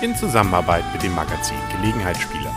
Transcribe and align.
In 0.00 0.16
Zusammenarbeit 0.16 0.84
mit 0.94 1.02
dem 1.02 1.14
Magazin 1.14 1.58
Gelegenheitsspieler. 1.76 2.54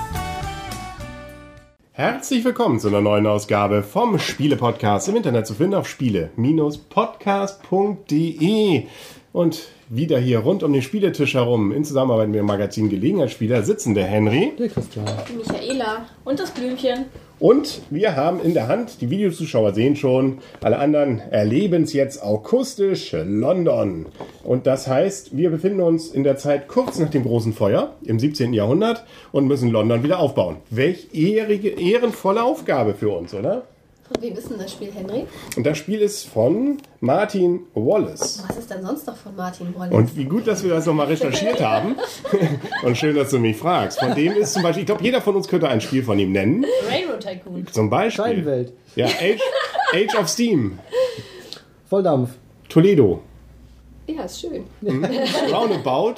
Herzlich 1.91 2.45
willkommen 2.45 2.79
zu 2.79 2.87
einer 2.87 3.01
neuen 3.01 3.27
Ausgabe 3.27 3.83
vom 3.83 4.17
Spiele-Podcast 4.17 5.09
im 5.09 5.17
Internet 5.17 5.47
zu 5.47 5.55
finden 5.55 5.73
auf 5.73 5.89
spiele-podcast.de. 5.89 8.87
Und 9.33 9.67
wieder 9.89 10.17
hier 10.19 10.39
rund 10.39 10.63
um 10.63 10.73
den 10.73 10.81
Spieletisch 10.81 11.33
herum 11.35 11.71
in 11.71 11.83
Zusammenarbeit 11.83 12.29
mit 12.29 12.39
dem 12.39 12.45
Magazin 12.45 12.89
Gelegenheitsspieler 12.89 13.63
sitzen 13.63 13.93
der 13.93 14.05
Henry, 14.05 14.53
Der 14.57 14.69
Christian. 14.69 15.05
Die 15.29 15.33
Michaela 15.33 16.05
und 16.23 16.39
das 16.39 16.51
Blümchen. 16.51 17.05
Und 17.39 17.81
wir 17.91 18.15
haben 18.15 18.41
in 18.41 18.55
der 18.55 18.67
Hand, 18.67 18.99
die 18.99 19.11
Videozuschauer 19.11 19.73
sehen 19.73 19.95
schon, 19.95 20.39
alle 20.63 20.79
anderen 20.79 21.19
erleben 21.19 21.83
es 21.83 21.93
jetzt 21.93 22.23
akustisch, 22.23 23.11
London. 23.13 24.07
Und 24.43 24.65
das 24.65 24.87
heißt, 24.87 25.37
wir 25.37 25.51
befinden 25.51 25.81
uns 25.81 26.09
in 26.09 26.23
der 26.23 26.37
Zeit 26.37 26.67
kurz 26.67 26.97
nach 26.97 27.11
dem 27.11 27.23
großen 27.23 27.53
Feuer 27.53 27.93
im 28.03 28.17
17. 28.17 28.53
Jahrhundert 28.53 29.03
und 29.31 29.45
müssen 29.45 29.69
London 29.69 30.01
wieder 30.03 30.19
aufbauen. 30.19 30.57
Welch 30.71 31.09
ehrige, 31.13 31.69
ehrenvolle 31.69 32.43
Aufgabe 32.43 32.95
für 32.95 33.09
uns, 33.09 33.35
oder? 33.35 33.63
Von 34.13 34.21
wem 34.23 34.37
ist 34.37 34.49
denn 34.49 34.57
das 34.57 34.71
Spiel, 34.71 34.89
Henry? 34.93 35.25
Und 35.57 35.65
das 35.65 35.77
Spiel 35.77 35.99
ist 35.99 36.27
von 36.27 36.77
Martin 37.01 37.61
Wallace. 37.73 38.43
Was 38.47 38.57
ist 38.57 38.69
denn 38.71 38.81
sonst 38.81 39.05
noch 39.05 39.17
von 39.17 39.35
Martin 39.35 39.73
Wallace? 39.75 39.93
Und 39.93 40.15
wie 40.15 40.23
gut, 40.23 40.47
dass 40.47 40.63
wir 40.63 40.69
das 40.69 40.85
nochmal 40.85 41.07
recherchiert 41.07 41.61
haben. 41.63 41.95
Und 42.83 42.97
schön, 42.97 43.15
dass 43.15 43.31
du 43.31 43.39
mich 43.39 43.57
fragst. 43.57 43.99
Von 43.99 44.15
dem 44.15 44.31
ist 44.33 44.53
zum 44.53 44.63
Beispiel, 44.63 44.83
ich 44.83 44.87
glaube, 44.87 45.03
jeder 45.03 45.21
von 45.21 45.35
uns 45.35 45.47
könnte 45.49 45.67
ein 45.67 45.81
Spiel 45.81 46.03
von 46.03 46.17
ihm 46.17 46.31
nennen. 46.31 46.65
Railroad 46.89 47.19
Tycoon. 47.19 47.67
Zum 47.67 47.89
Beispiel. 47.89 48.23
Scheinwelt. 48.25 48.73
Ja, 48.95 49.07
Age, 49.07 49.41
Age 49.93 50.15
of 50.17 50.29
Steam. 50.29 50.79
Volldampf. 51.89 52.31
Toledo. 52.69 53.21
Ja, 54.07 54.23
ist 54.23 54.39
schön. 54.39 54.63
Roundabout. 55.51 56.15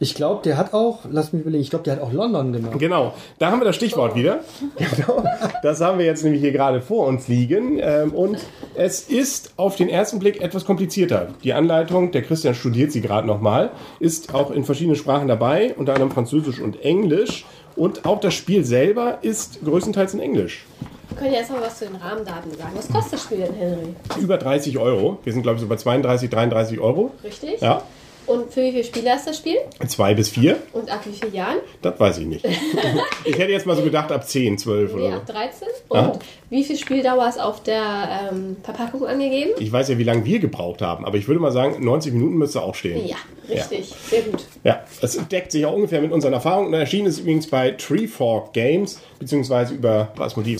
Ich 0.00 0.16
glaube, 0.16 0.42
der 0.42 0.56
hat 0.56 0.74
auch, 0.74 1.00
lass 1.08 1.32
mich 1.32 1.42
überlegen, 1.42 1.62
ich 1.62 1.70
glaube, 1.70 1.84
der 1.84 1.94
hat 1.94 2.02
auch 2.02 2.12
London 2.12 2.52
gemacht. 2.52 2.78
Genau, 2.78 3.14
da 3.38 3.52
haben 3.52 3.60
wir 3.60 3.66
das 3.66 3.76
Stichwort 3.76 4.16
wieder. 4.16 4.40
Genau. 4.96 5.22
Das 5.62 5.80
haben 5.80 5.98
wir 5.98 6.06
jetzt 6.06 6.24
nämlich 6.24 6.40
hier 6.40 6.52
gerade 6.52 6.80
vor 6.80 7.06
uns 7.06 7.28
liegen. 7.28 7.78
Ähm, 7.80 8.12
Und 8.12 8.38
es 8.74 9.02
ist 9.02 9.52
auf 9.56 9.76
den 9.76 9.88
ersten 9.88 10.18
Blick 10.18 10.40
etwas 10.40 10.64
komplizierter. 10.64 11.28
Die 11.44 11.52
Anleitung, 11.52 12.10
der 12.10 12.22
Christian 12.22 12.54
studiert 12.54 12.90
sie 12.92 13.00
gerade 13.00 13.26
nochmal, 13.26 13.70
ist 14.00 14.34
auch 14.34 14.50
in 14.50 14.64
verschiedenen 14.64 14.96
Sprachen 14.96 15.28
dabei, 15.28 15.74
unter 15.76 15.92
anderem 15.92 16.10
Französisch 16.10 16.60
und 16.60 16.82
Englisch. 16.82 17.44
Und 17.76 18.04
auch 18.06 18.18
das 18.20 18.34
Spiel 18.34 18.64
selber 18.64 19.18
ist 19.22 19.64
größtenteils 19.64 20.14
in 20.14 20.20
Englisch. 20.20 20.64
Wir 21.10 21.18
können 21.18 21.32
ja 21.32 21.40
erstmal 21.40 21.62
was 21.62 21.78
zu 21.78 21.86
den 21.86 21.96
Rahmendaten 21.96 22.56
sagen. 22.56 22.72
Was 22.74 22.88
kostet 22.88 23.12
das 23.14 23.22
Spiel 23.24 23.38
denn, 23.38 23.54
Henry? 23.54 23.94
Über 24.18 24.38
30 24.38 24.78
Euro. 24.78 25.18
Wir 25.24 25.32
sind, 25.32 25.42
glaube 25.42 25.56
ich, 25.56 25.62
so 25.62 25.68
bei 25.68 25.76
32, 25.76 26.30
33 26.30 26.78
Euro. 26.80 27.10
Richtig? 27.22 27.60
Ja, 27.60 27.82
Und 28.30 28.52
für 28.52 28.62
wie 28.62 28.70
viele 28.70 28.84
Spieler 28.84 29.16
ist 29.16 29.26
das 29.26 29.38
Spiel? 29.38 29.56
zwei 29.88 30.14
bis 30.14 30.28
vier. 30.28 30.56
Und 30.72 30.90
ab 30.90 31.00
wie 31.04 31.12
vielen 31.12 31.34
Jahren? 31.34 31.58
Das 31.82 31.98
weiß 31.98 32.18
ich 32.18 32.26
nicht. 32.26 32.46
Ich 33.24 33.36
hätte 33.38 33.52
jetzt 33.52 33.66
mal 33.66 33.76
so 33.76 33.82
gedacht, 33.82 34.10
ab 34.12 34.26
10, 34.26 34.56
12 34.58 34.94
Nee, 34.94 35.02
oder 35.02 35.16
ab 35.16 35.22
so. 35.26 35.32
13. 35.32 35.68
Ah. 35.90 36.06
Und 36.06 36.18
wie 36.48 36.64
viel 36.64 36.76
Spieldauer 36.76 37.28
ist 37.28 37.38
auf 37.40 37.62
der 37.62 38.30
ähm, 38.32 38.56
Verpackung 38.62 39.06
angegeben? 39.06 39.50
Ich 39.58 39.70
weiß 39.70 39.88
ja, 39.88 39.98
wie 39.98 40.04
lange 40.04 40.24
wir 40.24 40.38
gebraucht 40.38 40.80
haben, 40.80 41.04
aber 41.04 41.18
ich 41.18 41.28
würde 41.28 41.40
mal 41.40 41.52
sagen, 41.52 41.84
90 41.84 42.12
Minuten 42.14 42.36
müsste 42.36 42.62
auch 42.62 42.74
stehen. 42.74 43.06
Ja, 43.06 43.16
richtig. 43.48 43.92
Sehr 44.08 44.22
gut. 44.22 44.42
Ja, 44.64 44.84
das 45.00 45.18
deckt 45.28 45.52
sich 45.52 45.66
auch 45.66 45.74
ungefähr 45.74 46.00
mit 46.00 46.12
unseren 46.12 46.32
Erfahrungen. 46.32 46.68
Und 46.68 46.74
erschienen 46.74 47.06
ist 47.06 47.18
übrigens 47.20 47.46
bei 47.46 47.72
Treefork 47.72 48.52
Games, 48.52 49.00
beziehungsweise 49.18 49.74
über 49.74 50.12
Asmodee. 50.18 50.56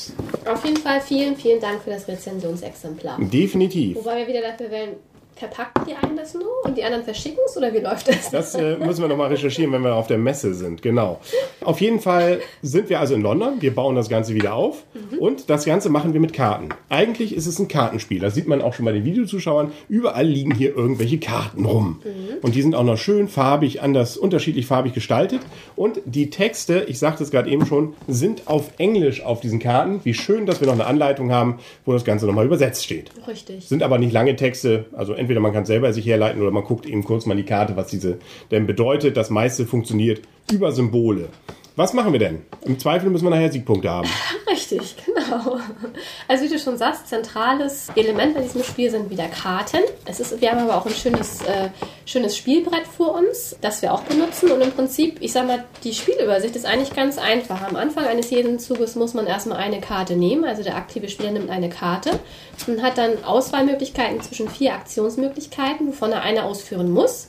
Auf 0.47 0.65
jeden 0.65 0.77
Fall 0.77 1.01
vielen, 1.01 1.37
vielen 1.37 1.61
Dank 1.61 1.83
für 1.83 1.91
das 1.91 2.07
Rezensionsexemplar. 2.07 3.19
Definitiv. 3.21 3.97
Wobei 3.97 4.19
wir 4.19 4.27
wieder 4.29 4.43
dafür 4.43 4.71
wählen, 4.71 4.91
verpacken 5.41 5.87
die 5.89 5.95
einen 5.95 6.17
das 6.17 6.35
nur 6.35 6.65
und 6.65 6.77
die 6.77 6.85
anderen 6.85 7.03
verschicken 7.03 7.39
es 7.47 7.57
oder 7.57 7.73
wie 7.73 7.79
läuft 7.79 8.09
das? 8.09 8.31
Das 8.31 8.55
äh, 8.55 8.77
müssen 8.77 9.01
wir 9.01 9.09
nochmal 9.09 9.29
recherchieren, 9.29 9.73
wenn 9.73 9.83
wir 9.83 9.95
auf 9.95 10.07
der 10.07 10.19
Messe 10.19 10.55
sind. 10.55 10.83
Genau. 10.83 11.19
Auf 11.63 11.81
jeden 11.81 11.99
Fall 11.99 12.41
sind 12.63 12.91
wir 12.91 13.01
also 13.01 13.15
in 13.15 13.23
London. 13.23 13.61
Wir 13.61 13.75
bauen 13.75 13.97
das 13.97 14.09
Ganze 14.09 14.35
wieder 14.35 14.55
auf. 14.55 14.85
Und 15.19 15.51
das 15.51 15.65
Ganze 15.65 15.89
machen 15.89 16.13
wir 16.13 16.21
mit 16.21 16.33
Karten. 16.33 16.69
Eigentlich 16.89 17.35
ist 17.35 17.47
es 17.47 17.59
ein 17.59 17.69
Kartenspiel. 17.69 18.21
Das 18.21 18.35
sieht 18.35 18.47
man 18.47 18.63
auch 18.63 18.75
schon 18.75 18.85
bei 18.85 18.93
den 18.93 19.05
Videozuschauern. 19.05 19.73
Überall 19.89 20.27
liegen 20.27 20.55
hier 20.55 20.77
irgendwelche 20.77 21.19
Karten 21.19 21.65
rum. 21.65 22.03
Und 22.43 22.55
die 22.55 22.63
sind 22.63 22.75
auch 22.75 22.85
noch 22.85 22.99
schön 22.99 23.29
farbig, 23.29 23.83
anders, 23.83 24.17
unterschiedlich 24.17 24.67
farbig 24.67 24.93
gestaltet. 24.93 25.41
Und 25.75 26.01
die 26.05 26.31
Texte, 26.31 26.85
ich 26.87 26.99
sagte 26.99 27.25
es 27.25 27.31
gerade 27.31 27.51
eben 27.51 27.65
schon, 27.67 27.95
sind 28.07 28.47
auf 28.47 28.73
Englisch 28.79 29.23
auf 29.23 29.41
diesen 29.41 29.59
Karten. 29.59 30.01
Wie 30.05 30.15
schön, 30.15 30.45
dass 30.45 30.61
wir 30.61 30.67
noch 30.67 30.75
eine 30.75 30.87
Anleitung 30.87 31.33
haben, 31.33 31.59
wo 31.87 31.93
das 31.93 32.05
Ganze 32.05 32.27
nochmal 32.27 32.45
übersetzt 32.45 32.85
steht. 32.85 33.11
Richtig. 33.27 33.67
Sind 33.67 33.83
aber 33.83 33.99
nicht 33.99 34.13
lange 34.13 34.37
Texte, 34.37 34.85
also 34.93 35.15
entweder 35.15 35.30
man 35.39 35.53
kann 35.53 35.63
es 35.63 35.69
selber 35.69 35.93
sich 35.93 36.05
herleiten 36.07 36.43
oder 36.43 36.51
man 36.51 36.65
guckt 36.65 36.87
eben 36.87 37.05
kurz 37.05 37.27
mal 37.27 37.37
die 37.37 37.45
Karte, 37.45 37.77
was 37.77 37.87
diese 37.87 38.19
denn 38.51 38.67
bedeutet. 38.67 39.17
Das 39.17 39.31
meiste 39.31 39.67
funktioniert 39.67 40.23
über 40.51 40.73
Symbole. 40.73 41.29
Was 41.77 41.95
machen 41.95 42.13
wir 42.13 42.19
denn? 42.19 42.43
Im 42.67 42.79
Zweifel 42.79 43.09
müssen 43.09 43.25
wir 43.25 43.31
nachher 43.31 43.51
Siegpunkte 43.51 43.89
haben. 43.89 44.07
Richtig, 44.51 44.97
genau. 45.07 45.59
Also 46.29 46.45
wie 46.45 46.49
du 46.49 46.59
schon 46.59 46.77
sagst, 46.77 47.09
zentrales 47.09 47.89
Element 47.95 48.35
bei 48.35 48.43
diesem 48.43 48.63
Spiel 48.63 48.91
sind 48.91 49.09
wieder 49.09 49.29
Karten. 49.29 49.79
Es 50.05 50.21
ist, 50.21 50.41
wir 50.41 50.51
haben 50.51 50.59
aber 50.59 50.77
auch 50.77 50.85
ein 50.85 50.93
schönes, 50.93 51.41
äh, 51.43 51.71
schönes 52.05 52.37
Spielbrett 52.37 52.87
vor 52.87 53.15
uns, 53.15 53.57
das 53.63 53.81
wir 53.81 53.95
auch 53.95 54.03
benutzen. 54.03 54.51
Und 54.51 54.61
im 54.61 54.73
Prinzip, 54.73 55.23
ich 55.23 55.33
sag 55.33 55.47
mal, 55.47 55.65
die 55.83 55.95
Spielübersicht 55.95 56.55
ist 56.55 56.67
eigentlich 56.67 56.95
ganz 56.95 57.17
einfach. 57.17 57.63
Am 57.63 57.77
Anfang 57.77 58.05
eines 58.05 58.29
jeden 58.29 58.59
Zuges 58.59 58.95
muss 58.97 59.15
man 59.15 59.27
erstmal 59.27 59.57
eine 59.57 59.81
Karte 59.81 60.17
nehmen. 60.17 60.45
Also 60.45 60.63
der 60.63 60.77
aktive 60.77 61.09
Spieler 61.09 61.31
nimmt 61.31 61.49
eine 61.49 61.71
Karte 61.71 62.19
und 62.67 62.83
hat 62.83 62.99
dann 62.99 63.25
Auswahlmöglichkeiten 63.25 64.21
zwischen 64.21 64.51
vier 64.51 64.75
Aktionsmöglichkeiten, 64.75 65.87
wovon 65.87 66.13
er 66.13 66.21
eine 66.21 66.45
ausführen 66.45 66.91
muss. 66.91 67.29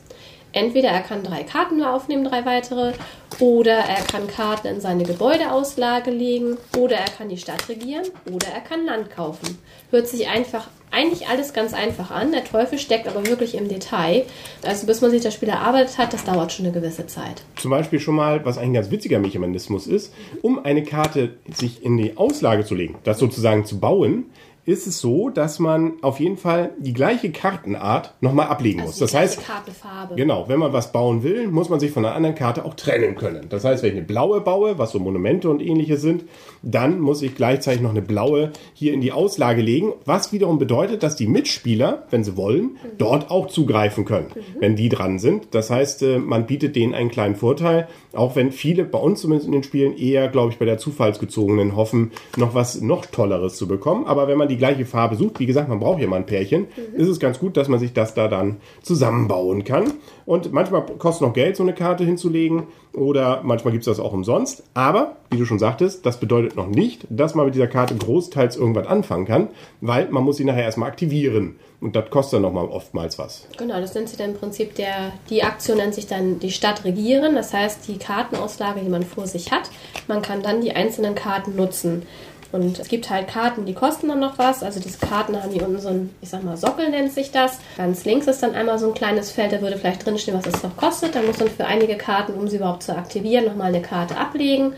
Entweder 0.53 0.89
er 0.89 1.01
kann 1.01 1.23
drei 1.23 1.43
Karten 1.43 1.77
nur 1.77 1.93
aufnehmen, 1.93 2.25
drei 2.25 2.45
weitere, 2.45 2.93
oder 3.39 3.73
er 3.73 4.03
kann 4.03 4.27
Karten 4.27 4.67
in 4.67 4.81
seine 4.81 5.03
Gebäudeauslage 5.03 6.11
legen, 6.11 6.57
oder 6.77 6.97
er 6.97 7.09
kann 7.09 7.29
die 7.29 7.37
Stadt 7.37 7.69
regieren, 7.69 8.05
oder 8.31 8.47
er 8.47 8.61
kann 8.61 8.85
Land 8.85 9.09
kaufen. 9.11 9.57
Hört 9.89 10.07
sich 10.07 10.27
einfach, 10.27 10.67
eigentlich 10.91 11.27
alles 11.27 11.53
ganz 11.53 11.73
einfach 11.73 12.11
an. 12.11 12.31
Der 12.31 12.43
Teufel 12.43 12.77
steckt 12.77 13.07
aber 13.07 13.25
wirklich 13.25 13.55
im 13.55 13.69
Detail. 13.69 14.25
Also 14.65 14.85
bis 14.85 15.01
man 15.01 15.09
sich 15.09 15.23
das 15.23 15.33
Spiel 15.33 15.49
erarbeitet 15.49 15.97
hat, 15.97 16.13
das 16.13 16.25
dauert 16.25 16.51
schon 16.51 16.65
eine 16.65 16.73
gewisse 16.73 17.07
Zeit. 17.07 17.43
Zum 17.55 17.71
Beispiel 17.71 17.99
schon 17.99 18.15
mal, 18.15 18.45
was 18.45 18.57
ein 18.57 18.73
ganz 18.73 18.91
witziger 18.91 19.19
Mechanismus 19.19 19.87
ist, 19.87 20.13
um 20.41 20.63
eine 20.63 20.83
Karte 20.83 21.35
sich 21.53 21.83
in 21.83 21.97
die 21.97 22.17
Auslage 22.17 22.65
zu 22.65 22.75
legen, 22.75 22.95
das 23.03 23.19
sozusagen 23.19 23.65
zu 23.65 23.79
bauen, 23.79 24.25
ist 24.65 24.85
es 24.85 24.99
so, 24.99 25.29
dass 25.29 25.59
man 25.59 25.93
auf 26.01 26.19
jeden 26.19 26.37
Fall 26.37 26.71
die 26.77 26.93
gleiche 26.93 27.31
Kartenart 27.31 28.13
nochmal 28.21 28.47
ablegen 28.47 28.81
muss. 28.81 29.01
Also 29.01 29.05
Das 29.05 29.11
die 29.11 29.17
heißt, 29.17 29.45
Kartenfarbe. 29.45 30.15
Genau, 30.15 30.47
wenn 30.47 30.59
man 30.59 30.71
was 30.71 30.91
bauen 30.91 31.23
will, 31.23 31.47
muss 31.47 31.69
man 31.69 31.79
sich 31.79 31.91
von 31.91 32.05
einer 32.05 32.15
anderen 32.15 32.35
Karte 32.35 32.63
auch 32.63 32.75
trennen 32.75 33.15
können. 33.15 33.47
Das 33.49 33.63
heißt, 33.63 33.81
wenn 33.81 33.89
ich 33.89 33.97
eine 33.97 34.05
blaue 34.05 34.41
baue, 34.41 34.77
was 34.77 34.91
so 34.91 34.99
Monumente 34.99 35.49
und 35.49 35.61
ähnliches 35.61 36.01
sind, 36.01 36.25
dann 36.61 36.99
muss 36.99 37.21
ich 37.23 37.35
gleichzeitig 37.35 37.81
noch 37.81 37.89
eine 37.89 38.03
blaue 38.03 38.51
hier 38.73 38.93
in 38.93 39.01
die 39.01 39.11
Auslage 39.11 39.61
legen, 39.61 39.93
was 40.05 40.31
wiederum 40.31 40.59
bedeutet, 40.59 41.01
dass 41.01 41.15
die 41.15 41.27
Mitspieler, 41.27 42.03
wenn 42.11 42.23
sie 42.23 42.37
wollen, 42.37 42.77
dort 42.99 43.31
auch 43.31 43.47
zugreifen 43.47 44.05
können, 44.05 44.27
wenn 44.59 44.75
die 44.75 44.89
dran 44.89 45.17
sind. 45.17 45.55
Das 45.55 45.71
heißt, 45.71 46.03
äh, 46.03 46.19
man 46.19 46.45
bietet 46.45 46.75
denen 46.75 46.93
einen 46.93 47.09
kleinen 47.09 47.35
Vorteil, 47.35 47.87
auch 48.13 48.35
wenn 48.35 48.51
viele 48.51 48.83
bei 48.83 48.99
uns 48.99 49.21
zumindest 49.21 49.47
in 49.47 49.53
den 49.53 49.63
Spielen 49.63 49.97
eher, 49.97 50.27
glaube 50.27 50.51
ich, 50.51 50.59
bei 50.59 50.65
der 50.65 50.77
zufallsgezogenen 50.77 51.75
hoffen, 51.75 52.11
noch 52.37 52.53
was 52.53 52.79
noch 52.81 53.05
Tolleres 53.07 53.55
zu 53.55 53.67
bekommen. 53.67 54.05
Aber 54.05 54.27
wenn 54.27 54.37
man 54.37 54.50
die 54.51 54.57
gleiche 54.57 54.85
Farbe 54.85 55.15
sucht, 55.15 55.39
wie 55.39 55.45
gesagt, 55.45 55.67
man 55.69 55.79
braucht 55.79 55.99
ja 55.99 56.07
mal 56.07 56.17
ein 56.17 56.25
Pärchen, 56.25 56.67
ist 56.95 57.07
es 57.07 57.19
ganz 57.19 57.39
gut, 57.39 57.57
dass 57.57 57.67
man 57.67 57.79
sich 57.79 57.93
das 57.93 58.13
da 58.13 58.27
dann 58.27 58.57
zusammenbauen 58.83 59.63
kann. 59.63 59.93
Und 60.25 60.53
manchmal 60.53 60.85
kostet 60.85 61.27
noch 61.27 61.33
Geld, 61.33 61.55
so 61.55 61.63
eine 61.63 61.73
Karte 61.73 62.03
hinzulegen. 62.03 62.63
Oder 62.93 63.41
manchmal 63.43 63.71
gibt 63.71 63.81
es 63.81 63.85
das 63.85 63.99
auch 63.99 64.13
umsonst. 64.13 64.63
Aber, 64.73 65.15
wie 65.29 65.37
du 65.37 65.45
schon 65.45 65.59
sagtest, 65.59 66.05
das 66.05 66.19
bedeutet 66.19 66.55
noch 66.55 66.67
nicht, 66.67 67.07
dass 67.09 67.35
man 67.35 67.45
mit 67.45 67.55
dieser 67.55 67.67
Karte 67.67 67.95
großteils 67.95 68.57
irgendwas 68.57 68.87
anfangen 68.87 69.25
kann, 69.25 69.47
weil 69.79 70.09
man 70.09 70.23
muss 70.23 70.37
sie 70.37 70.43
nachher 70.43 70.63
erstmal 70.63 70.89
aktivieren. 70.89 71.55
Und 71.79 71.95
das 71.95 72.09
kostet 72.11 72.35
dann 72.35 72.43
nochmal 72.43 72.65
oftmals 72.65 73.17
was. 73.17 73.47
Genau, 73.57 73.79
das 73.79 73.95
nennt 73.95 74.09
sich 74.09 74.17
dann 74.17 74.31
im 74.31 74.37
Prinzip 74.37 74.75
der, 74.75 75.13
die 75.29 75.43
Aktion 75.43 75.77
nennt 75.77 75.95
sich 75.95 76.05
dann 76.05 76.39
die 76.39 76.51
Stadt 76.51 76.85
regieren. 76.85 77.33
Das 77.33 77.53
heißt, 77.53 77.87
die 77.87 77.97
Kartenauslage, 77.97 78.81
die 78.81 78.89
man 78.89 79.03
vor 79.03 79.25
sich 79.25 79.51
hat, 79.51 79.71
man 80.07 80.21
kann 80.21 80.43
dann 80.43 80.61
die 80.61 80.73
einzelnen 80.73 81.15
Karten 81.15 81.55
nutzen. 81.55 82.03
Und 82.51 82.79
es 82.79 82.87
gibt 82.87 83.09
halt 83.09 83.27
Karten, 83.27 83.65
die 83.65 83.73
kosten 83.73 84.09
dann 84.09 84.19
noch 84.19 84.37
was. 84.37 84.63
Also 84.63 84.79
diese 84.79 84.97
Karten 84.97 85.41
haben 85.41 85.51
hier 85.51 85.65
unten 85.65 85.79
so 85.79 85.89
ein, 85.89 86.09
ich 86.21 86.29
sag 86.29 86.43
mal, 86.43 86.57
Sockel 86.57 86.89
nennt 86.89 87.11
sich 87.11 87.31
das. 87.31 87.59
Ganz 87.77 88.03
links 88.05 88.27
ist 88.27 88.43
dann 88.43 88.55
einmal 88.55 88.77
so 88.77 88.87
ein 88.87 88.93
kleines 88.93 89.31
Feld, 89.31 89.53
da 89.53 89.61
würde 89.61 89.77
vielleicht 89.77 90.05
drinstehen, 90.05 90.37
was 90.37 90.53
es 90.53 90.63
noch 90.63 90.75
kostet. 90.75 91.15
Da 91.15 91.21
muss 91.21 91.39
man 91.39 91.49
für 91.49 91.65
einige 91.65 91.95
Karten, 91.95 92.33
um 92.33 92.47
sie 92.47 92.57
überhaupt 92.57 92.83
zu 92.83 92.95
aktivieren, 92.95 93.45
nochmal 93.45 93.67
eine 93.67 93.81
Karte 93.81 94.17
ablegen. 94.17 94.73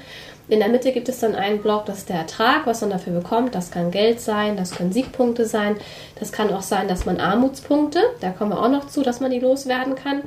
In 0.49 0.59
der 0.59 0.67
Mitte 0.67 0.91
gibt 0.91 1.07
es 1.07 1.19
dann 1.19 1.35
einen 1.35 1.61
Block, 1.61 1.85
das 1.85 1.99
ist 1.99 2.09
der 2.09 2.17
Ertrag, 2.17 2.67
was 2.67 2.81
man 2.81 2.89
dafür 2.89 3.13
bekommt. 3.13 3.55
Das 3.55 3.71
kann 3.71 3.91
Geld 3.91 4.19
sein, 4.19 4.57
das 4.57 4.71
können 4.71 4.91
Siegpunkte 4.91 5.45
sein. 5.45 5.77
Das 6.19 6.33
kann 6.33 6.53
auch 6.53 6.61
sein, 6.61 6.89
dass 6.89 7.05
man 7.05 7.19
Armutspunkte, 7.21 8.01
da 8.19 8.31
kommen 8.31 8.51
wir 8.51 8.61
auch 8.61 8.69
noch 8.69 8.87
zu, 8.87 9.03
dass 9.03 9.21
man 9.21 9.31
die 9.31 9.39
loswerden 9.39 9.95
kann. 9.95 10.23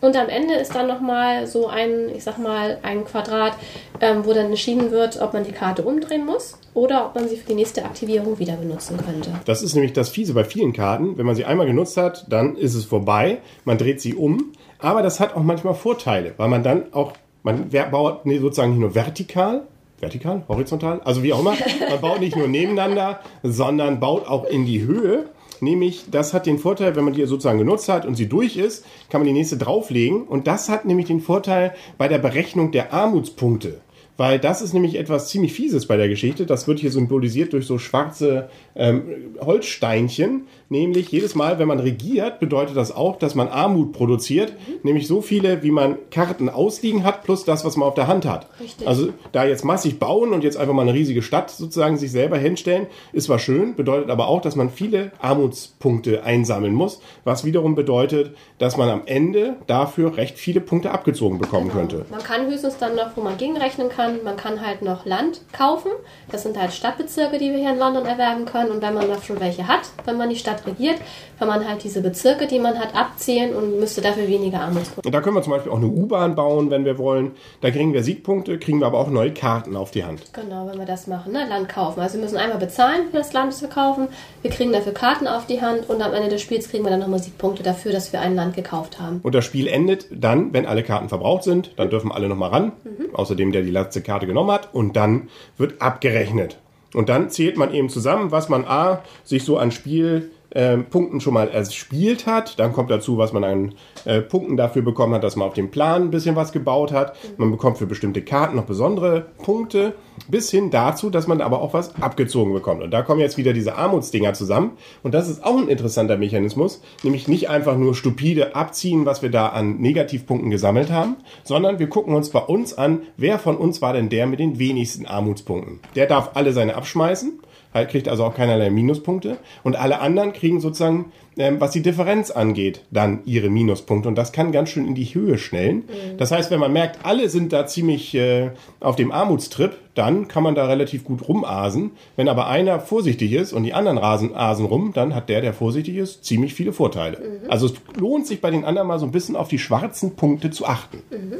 Und 0.00 0.16
am 0.16 0.28
Ende 0.28 0.54
ist 0.54 0.74
dann 0.74 0.86
nochmal 0.86 1.46
so 1.46 1.66
ein, 1.66 2.08
ich 2.14 2.24
sag 2.24 2.38
mal, 2.38 2.78
ein 2.82 3.04
Quadrat, 3.04 3.52
ähm, 4.00 4.24
wo 4.24 4.32
dann 4.32 4.46
entschieden 4.46 4.90
wird, 4.90 5.20
ob 5.20 5.34
man 5.34 5.44
die 5.44 5.52
Karte 5.52 5.82
umdrehen 5.82 6.24
muss 6.24 6.58
oder 6.72 7.06
ob 7.06 7.14
man 7.14 7.28
sie 7.28 7.36
für 7.36 7.48
die 7.48 7.54
nächste 7.54 7.84
Aktivierung 7.84 8.38
wieder 8.38 8.54
benutzen 8.54 8.96
könnte. 8.96 9.30
Das 9.44 9.62
ist 9.62 9.74
nämlich 9.74 9.92
das 9.92 10.08
Fiese 10.08 10.32
bei 10.32 10.44
vielen 10.44 10.72
Karten. 10.72 11.18
Wenn 11.18 11.26
man 11.26 11.34
sie 11.34 11.44
einmal 11.44 11.66
genutzt 11.66 11.96
hat, 11.96 12.26
dann 12.28 12.56
ist 12.56 12.74
es 12.74 12.84
vorbei. 12.84 13.38
Man 13.64 13.76
dreht 13.76 14.00
sie 14.00 14.14
um. 14.14 14.52
Aber 14.78 15.02
das 15.02 15.20
hat 15.20 15.36
auch 15.36 15.42
manchmal 15.42 15.74
Vorteile, 15.74 16.32
weil 16.38 16.48
man 16.48 16.62
dann 16.62 16.92
auch, 16.92 17.12
man 17.42 17.68
baut 17.90 18.24
nee, 18.24 18.38
sozusagen 18.38 18.70
nicht 18.70 18.80
nur 18.80 18.94
vertikal, 18.94 19.62
vertikal, 19.98 20.42
horizontal, 20.48 21.00
also 21.04 21.22
wie 21.22 21.34
auch 21.34 21.40
immer. 21.40 21.54
Man 21.90 22.00
baut 22.00 22.20
nicht 22.20 22.36
nur 22.36 22.48
nebeneinander, 22.48 23.20
sondern 23.42 24.00
baut 24.00 24.26
auch 24.26 24.44
in 24.44 24.64
die 24.64 24.82
Höhe. 24.82 25.26
Nämlich, 25.62 26.04
das 26.10 26.32
hat 26.32 26.46
den 26.46 26.58
Vorteil, 26.58 26.96
wenn 26.96 27.04
man 27.04 27.14
die 27.14 27.24
sozusagen 27.26 27.58
genutzt 27.58 27.88
hat 27.88 28.06
und 28.06 28.14
sie 28.14 28.28
durch 28.28 28.56
ist, 28.56 28.84
kann 29.08 29.20
man 29.20 29.26
die 29.26 29.32
nächste 29.32 29.56
drauflegen. 29.56 30.22
Und 30.22 30.46
das 30.46 30.68
hat 30.68 30.84
nämlich 30.84 31.06
den 31.06 31.20
Vorteil 31.20 31.74
bei 31.98 32.08
der 32.08 32.18
Berechnung 32.18 32.72
der 32.72 32.92
Armutspunkte. 32.92 33.80
Weil 34.20 34.38
das 34.38 34.60
ist 34.60 34.74
nämlich 34.74 34.98
etwas 34.98 35.28
ziemlich 35.30 35.54
Fieses 35.54 35.86
bei 35.86 35.96
der 35.96 36.06
Geschichte. 36.10 36.44
Das 36.44 36.68
wird 36.68 36.78
hier 36.78 36.90
symbolisiert 36.90 37.54
durch 37.54 37.66
so 37.66 37.78
schwarze 37.78 38.50
ähm, 38.76 39.04
Holzsteinchen. 39.40 40.46
Nämlich 40.68 41.10
jedes 41.10 41.34
Mal, 41.34 41.58
wenn 41.58 41.66
man 41.66 41.80
regiert, 41.80 42.38
bedeutet 42.38 42.76
das 42.76 42.94
auch, 42.94 43.16
dass 43.16 43.34
man 43.34 43.48
Armut 43.48 43.92
produziert. 43.92 44.52
Mhm. 44.52 44.74
Nämlich 44.82 45.06
so 45.06 45.22
viele, 45.22 45.62
wie 45.62 45.70
man 45.70 45.96
Karten 46.10 46.50
ausliegen 46.50 47.02
hat, 47.02 47.24
plus 47.24 47.46
das, 47.46 47.64
was 47.64 47.78
man 47.78 47.88
auf 47.88 47.94
der 47.94 48.08
Hand 48.08 48.26
hat. 48.26 48.46
Richtig. 48.60 48.86
Also 48.86 49.08
da 49.32 49.46
jetzt 49.46 49.64
massig 49.64 49.98
bauen 49.98 50.34
und 50.34 50.44
jetzt 50.44 50.58
einfach 50.58 50.74
mal 50.74 50.82
eine 50.82 50.92
riesige 50.92 51.22
Stadt 51.22 51.50
sozusagen 51.50 51.96
sich 51.96 52.12
selber 52.12 52.36
hinstellen, 52.36 52.88
ist 53.14 53.24
zwar 53.24 53.38
schön, 53.38 53.74
bedeutet 53.74 54.10
aber 54.10 54.28
auch, 54.28 54.42
dass 54.42 54.54
man 54.54 54.68
viele 54.68 55.12
Armutspunkte 55.22 56.24
einsammeln 56.24 56.74
muss. 56.74 57.00
Was 57.24 57.46
wiederum 57.46 57.74
bedeutet, 57.74 58.36
dass 58.58 58.76
man 58.76 58.90
am 58.90 59.00
Ende 59.06 59.56
dafür 59.66 60.18
recht 60.18 60.36
viele 60.36 60.60
Punkte 60.60 60.90
abgezogen 60.90 61.38
bekommen 61.38 61.68
genau. 61.68 61.80
könnte. 61.80 62.04
Man 62.10 62.22
kann 62.22 62.46
höchstens 62.46 62.76
dann 62.76 62.96
noch, 62.96 63.16
wo 63.16 63.22
man 63.22 63.38
gegenrechnen 63.38 63.88
kann, 63.88 64.09
man 64.24 64.36
kann 64.36 64.64
halt 64.64 64.82
noch 64.82 65.06
Land 65.06 65.40
kaufen. 65.52 65.90
Das 66.30 66.42
sind 66.42 66.58
halt 66.58 66.72
Stadtbezirke, 66.72 67.38
die 67.38 67.50
wir 67.50 67.58
hier 67.58 67.70
in 67.70 67.78
London 67.78 68.06
erwerben 68.06 68.44
können. 68.44 68.70
Und 68.70 68.82
wenn 68.82 68.94
man 68.94 69.08
schon 69.22 69.40
welche 69.40 69.66
hat, 69.66 69.82
wenn 70.04 70.16
man 70.16 70.28
die 70.28 70.36
Stadt 70.36 70.66
regiert, 70.66 70.98
kann 71.40 71.48
man 71.48 71.66
halt 71.66 71.82
diese 71.82 72.02
Bezirke, 72.02 72.46
die 72.46 72.58
man 72.58 72.78
hat, 72.78 72.94
abzählen 72.94 73.54
und 73.54 73.80
müsste 73.80 74.02
dafür 74.02 74.28
weniger 74.28 74.60
Armutspunkte. 74.60 75.10
Da 75.10 75.22
können 75.22 75.36
wir 75.36 75.42
zum 75.42 75.54
Beispiel 75.54 75.72
auch 75.72 75.78
eine 75.78 75.86
U-Bahn 75.86 76.34
bauen, 76.34 76.68
wenn 76.68 76.84
wir 76.84 76.98
wollen. 76.98 77.30
Da 77.62 77.70
kriegen 77.70 77.94
wir 77.94 78.02
Siegpunkte, 78.02 78.58
kriegen 78.58 78.80
wir 78.80 78.86
aber 78.86 78.98
auch 78.98 79.08
neue 79.08 79.32
Karten 79.32 79.74
auf 79.74 79.90
die 79.90 80.04
Hand. 80.04 80.34
Genau, 80.34 80.68
wenn 80.68 80.78
wir 80.78 80.84
das 80.84 81.06
machen, 81.06 81.32
ne? 81.32 81.46
Land 81.48 81.70
kaufen. 81.70 82.00
Also 82.00 82.18
wir 82.18 82.24
müssen 82.24 82.36
einmal 82.36 82.58
bezahlen 82.58 83.08
für 83.10 83.16
das 83.16 83.32
Land, 83.32 83.54
das 83.54 83.62
wir 83.62 83.70
kaufen. 83.70 84.08
Wir 84.42 84.50
kriegen 84.50 84.70
dafür 84.70 84.92
Karten 84.92 85.26
auf 85.26 85.46
die 85.46 85.62
Hand 85.62 85.88
und 85.88 86.02
am 86.02 86.12
Ende 86.12 86.28
des 86.28 86.42
Spiels 86.42 86.68
kriegen 86.68 86.84
wir 86.84 86.90
dann 86.90 87.00
nochmal 87.00 87.20
Siegpunkte 87.20 87.62
dafür, 87.62 87.92
dass 87.92 88.12
wir 88.12 88.20
ein 88.20 88.34
Land 88.34 88.54
gekauft 88.54 89.00
haben. 89.00 89.20
Und 89.22 89.34
das 89.34 89.46
Spiel 89.46 89.66
endet 89.66 90.08
dann, 90.10 90.52
wenn 90.52 90.66
alle 90.66 90.82
Karten 90.82 91.08
verbraucht 91.08 91.44
sind. 91.44 91.72
Dann 91.78 91.88
dürfen 91.88 92.12
alle 92.12 92.28
nochmal 92.28 92.50
ran. 92.50 92.72
Mhm. 92.84 93.14
Außerdem, 93.14 93.50
der 93.50 93.62
die 93.62 93.70
letzte 93.70 94.02
Karte 94.02 94.26
genommen 94.26 94.50
hat. 94.50 94.74
Und 94.74 94.94
dann 94.94 95.30
wird 95.56 95.80
abgerechnet. 95.80 96.58
Und 96.92 97.08
dann 97.08 97.30
zählt 97.30 97.56
man 97.56 97.72
eben 97.72 97.88
zusammen, 97.88 98.30
was 98.30 98.50
man 98.50 98.66
A, 98.66 99.02
sich 99.24 99.42
so 99.42 99.56
an 99.56 99.70
Spiel 99.70 100.32
ähm, 100.52 100.86
Punkten 100.86 101.20
schon 101.20 101.34
mal 101.34 101.48
erspielt 101.48 102.26
hat. 102.26 102.58
Dann 102.58 102.72
kommt 102.72 102.90
dazu, 102.90 103.18
was 103.18 103.32
man 103.32 103.44
an 103.44 103.74
äh, 104.04 104.20
Punkten 104.20 104.56
dafür 104.56 104.82
bekommen 104.82 105.14
hat, 105.14 105.24
dass 105.24 105.36
man 105.36 105.48
auf 105.48 105.54
dem 105.54 105.70
Plan 105.70 106.02
ein 106.02 106.10
bisschen 106.10 106.36
was 106.36 106.52
gebaut 106.52 106.92
hat. 106.92 107.14
Man 107.36 107.50
bekommt 107.50 107.78
für 107.78 107.86
bestimmte 107.86 108.22
Karten 108.22 108.56
noch 108.56 108.64
besondere 108.64 109.26
Punkte, 109.42 109.94
bis 110.28 110.50
hin 110.50 110.70
dazu, 110.70 111.10
dass 111.10 111.26
man 111.26 111.40
aber 111.40 111.60
auch 111.60 111.72
was 111.72 112.00
abgezogen 112.00 112.52
bekommt. 112.52 112.82
Und 112.82 112.90
da 112.90 113.02
kommen 113.02 113.20
jetzt 113.20 113.38
wieder 113.38 113.52
diese 113.52 113.76
Armutsdinger 113.76 114.32
zusammen. 114.34 114.72
Und 115.02 115.14
das 115.14 115.28
ist 115.28 115.44
auch 115.44 115.56
ein 115.56 115.68
interessanter 115.68 116.16
Mechanismus, 116.16 116.82
nämlich 117.02 117.28
nicht 117.28 117.48
einfach 117.48 117.76
nur 117.76 117.94
stupide 117.94 118.54
abziehen, 118.54 119.06
was 119.06 119.22
wir 119.22 119.30
da 119.30 119.48
an 119.48 119.78
Negativpunkten 119.78 120.50
gesammelt 120.50 120.90
haben, 120.90 121.16
sondern 121.44 121.78
wir 121.78 121.88
gucken 121.88 122.14
uns 122.14 122.30
bei 122.30 122.40
uns 122.40 122.76
an, 122.76 123.02
wer 123.16 123.38
von 123.38 123.56
uns 123.56 123.82
war 123.82 123.92
denn 123.92 124.08
der 124.08 124.26
mit 124.26 124.40
den 124.40 124.58
wenigsten 124.58 125.06
Armutspunkten. 125.06 125.80
Der 125.94 126.06
darf 126.06 126.30
alle 126.34 126.52
seine 126.52 126.74
abschmeißen 126.74 127.40
kriegt 127.72 128.08
also 128.08 128.24
auch 128.24 128.34
keinerlei 128.34 128.70
Minuspunkte. 128.70 129.36
Und 129.62 129.76
alle 129.76 130.00
anderen 130.00 130.32
kriegen 130.32 130.60
sozusagen, 130.60 131.12
ähm, 131.38 131.60
was 131.60 131.70
die 131.70 131.82
Differenz 131.82 132.30
angeht, 132.30 132.82
dann 132.90 133.20
ihre 133.24 133.48
Minuspunkte. 133.48 134.08
Und 134.08 134.16
das 134.16 134.32
kann 134.32 134.50
ganz 134.50 134.70
schön 134.70 134.86
in 134.86 134.94
die 134.94 135.04
Höhe 135.04 135.38
schnellen. 135.38 135.76
Mhm. 135.76 136.16
Das 136.18 136.32
heißt, 136.32 136.50
wenn 136.50 136.60
man 136.60 136.72
merkt, 136.72 137.04
alle 137.04 137.28
sind 137.28 137.52
da 137.52 137.66
ziemlich 137.66 138.14
äh, 138.14 138.50
auf 138.80 138.96
dem 138.96 139.12
Armutstrip, 139.12 139.76
dann 139.94 140.28
kann 140.28 140.42
man 140.42 140.54
da 140.54 140.66
relativ 140.66 141.04
gut 141.04 141.28
rumasen. 141.28 141.92
Wenn 142.16 142.28
aber 142.28 142.48
einer 142.48 142.80
vorsichtig 142.80 143.32
ist 143.32 143.52
und 143.52 143.62
die 143.62 143.74
anderen 143.74 143.98
rasen, 143.98 144.34
asen 144.34 144.66
rum, 144.66 144.90
dann 144.94 145.14
hat 145.14 145.28
der, 145.28 145.40
der 145.40 145.52
vorsichtig 145.52 145.96
ist, 145.96 146.24
ziemlich 146.24 146.54
viele 146.54 146.72
Vorteile. 146.72 147.18
Mhm. 147.18 147.50
Also 147.50 147.66
es 147.66 147.74
lohnt 147.96 148.26
sich 148.26 148.40
bei 148.40 148.50
den 148.50 148.64
anderen 148.64 148.88
mal 148.88 148.98
so 148.98 149.06
ein 149.06 149.12
bisschen 149.12 149.36
auf 149.36 149.48
die 149.48 149.58
schwarzen 149.58 150.16
Punkte 150.16 150.50
zu 150.50 150.66
achten. 150.66 151.02
Mhm. 151.10 151.36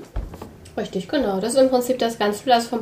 Richtig, 0.77 1.09
genau. 1.09 1.41
Das 1.41 1.55
ist 1.55 1.61
im 1.61 1.69
Prinzip 1.69 1.99
das 1.99 2.19
ganz 2.19 2.41
viel. 2.41 2.53
Also 2.53 2.69
vom 2.69 2.81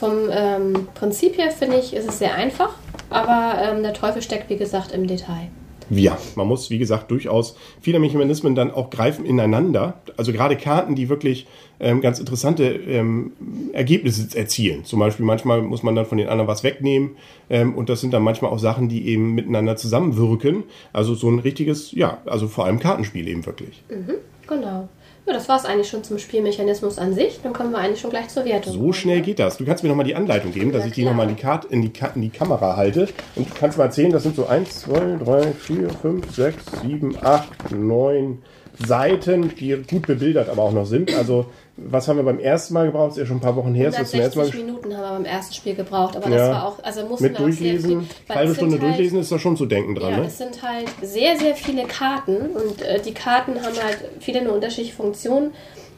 vom 0.00 0.30
ähm, 0.32 0.88
Prinzip 0.94 1.36
her 1.36 1.50
finde 1.50 1.76
ich, 1.76 1.94
ist 1.94 2.08
es 2.08 2.18
sehr 2.18 2.34
einfach, 2.34 2.74
aber 3.10 3.60
ähm, 3.62 3.82
der 3.82 3.92
Teufel 3.92 4.22
steckt, 4.22 4.48
wie 4.48 4.56
gesagt, 4.56 4.92
im 4.92 5.06
Detail. 5.06 5.50
Ja, 5.90 6.16
man 6.36 6.46
muss, 6.46 6.70
wie 6.70 6.78
gesagt, 6.78 7.10
durchaus 7.10 7.56
viele 7.80 7.98
Mechanismen 7.98 8.54
dann 8.54 8.70
auch 8.70 8.90
greifen 8.90 9.26
ineinander. 9.26 10.00
Also 10.16 10.32
gerade 10.32 10.56
Karten, 10.56 10.94
die 10.94 11.08
wirklich 11.08 11.48
ähm, 11.80 12.00
ganz 12.00 12.20
interessante 12.20 12.64
ähm, 12.64 13.32
Ergebnisse 13.72 14.38
erzielen. 14.38 14.84
Zum 14.84 15.00
Beispiel 15.00 15.26
manchmal 15.26 15.62
muss 15.62 15.82
man 15.82 15.96
dann 15.96 16.06
von 16.06 16.16
den 16.16 16.28
anderen 16.28 16.46
was 16.48 16.62
wegnehmen 16.62 17.16
ähm, 17.50 17.74
und 17.74 17.88
das 17.88 18.00
sind 18.00 18.14
dann 18.14 18.22
manchmal 18.22 18.52
auch 18.52 18.60
Sachen, 18.60 18.88
die 18.88 19.08
eben 19.08 19.34
miteinander 19.34 19.76
zusammenwirken. 19.76 20.62
Also 20.92 21.14
so 21.14 21.28
ein 21.28 21.40
richtiges, 21.40 21.90
ja, 21.92 22.18
also 22.24 22.46
vor 22.46 22.66
allem 22.66 22.78
Kartenspiel 22.78 23.26
eben 23.26 23.44
wirklich. 23.44 23.82
Mhm, 23.90 24.14
genau. 24.46 24.88
Ja, 25.30 25.36
das 25.36 25.48
war 25.48 25.58
es 25.58 25.64
eigentlich 25.64 25.88
schon 25.88 26.02
zum 26.02 26.18
Spielmechanismus 26.18 26.98
an 26.98 27.14
sich. 27.14 27.38
Dann 27.40 27.52
kommen 27.52 27.70
wir 27.70 27.78
eigentlich 27.78 28.00
schon 28.00 28.10
gleich 28.10 28.26
zur 28.26 28.44
Wertung. 28.44 28.72
So 28.72 28.92
schnell 28.92 29.20
geht 29.20 29.38
das. 29.38 29.58
Du 29.58 29.64
kannst 29.64 29.84
mir 29.84 29.88
nochmal 29.88 30.04
die 30.04 30.16
Anleitung 30.16 30.52
geben, 30.52 30.72
dass 30.72 30.80
ja, 30.82 30.88
ich 30.88 30.92
die 30.92 31.04
nochmal 31.04 31.28
in, 31.28 31.36
die 31.36 31.72
in, 31.72 31.82
die 31.82 31.92
in 32.16 32.22
die 32.22 32.30
Kamera 32.30 32.74
halte. 32.74 33.06
Und 33.36 33.48
du 33.48 33.54
kannst 33.54 33.78
mal 33.78 33.84
erzählen, 33.84 34.10
das 34.10 34.24
sind 34.24 34.34
so 34.34 34.46
1, 34.46 34.80
2, 34.80 35.18
3, 35.24 35.52
4, 35.52 35.90
5, 35.90 36.34
6, 36.34 36.64
7, 36.82 37.16
8, 37.22 37.70
9 37.70 38.42
Seiten, 38.86 39.54
die 39.56 39.76
gut 39.88 40.06
bebildert 40.06 40.48
aber 40.48 40.62
auch 40.62 40.72
noch 40.72 40.86
sind. 40.86 41.14
Also 41.14 41.46
was 41.76 42.08
haben 42.08 42.16
wir 42.16 42.24
beim 42.24 42.38
ersten 42.38 42.74
Mal 42.74 42.86
gebraucht? 42.86 43.10
Das 43.10 43.16
ist 43.16 43.20
ja 43.20 43.26
schon 43.26 43.36
ein 43.38 43.40
paar 43.40 43.56
Wochen 43.56 43.74
her. 43.74 43.92
160 43.92 44.54
Minuten 44.54 44.96
haben 44.96 45.02
wir 45.02 45.10
beim 45.10 45.24
ersten 45.24 45.54
Spiel 45.54 45.74
gebraucht, 45.74 46.16
aber 46.16 46.28
das 46.28 46.50
war 46.50 46.66
auch, 46.66 46.82
also 46.82 47.06
mussten 47.06 47.24
Mit 47.24 47.38
wir 47.38 47.46
durchlesen, 47.46 48.02
viel, 48.02 48.34
halbe 48.34 48.54
Stunde 48.54 48.78
halt, 48.78 48.82
durchlesen 48.82 49.20
ist 49.20 49.32
da 49.32 49.38
schon 49.38 49.56
zu 49.56 49.66
denken 49.66 49.94
dran. 49.94 50.10
Ja, 50.10 50.18
ne? 50.18 50.26
es 50.26 50.38
sind 50.38 50.62
halt 50.62 50.88
sehr, 51.02 51.38
sehr 51.38 51.54
viele 51.54 51.84
Karten 51.84 52.36
und 52.54 52.82
äh, 52.82 53.00
die 53.00 53.14
Karten 53.14 53.54
haben 53.62 53.76
halt 53.82 53.98
viele 54.20 54.40
eine 54.40 54.52
unterschiedliche 54.52 54.94
Funktionen. 54.94 55.52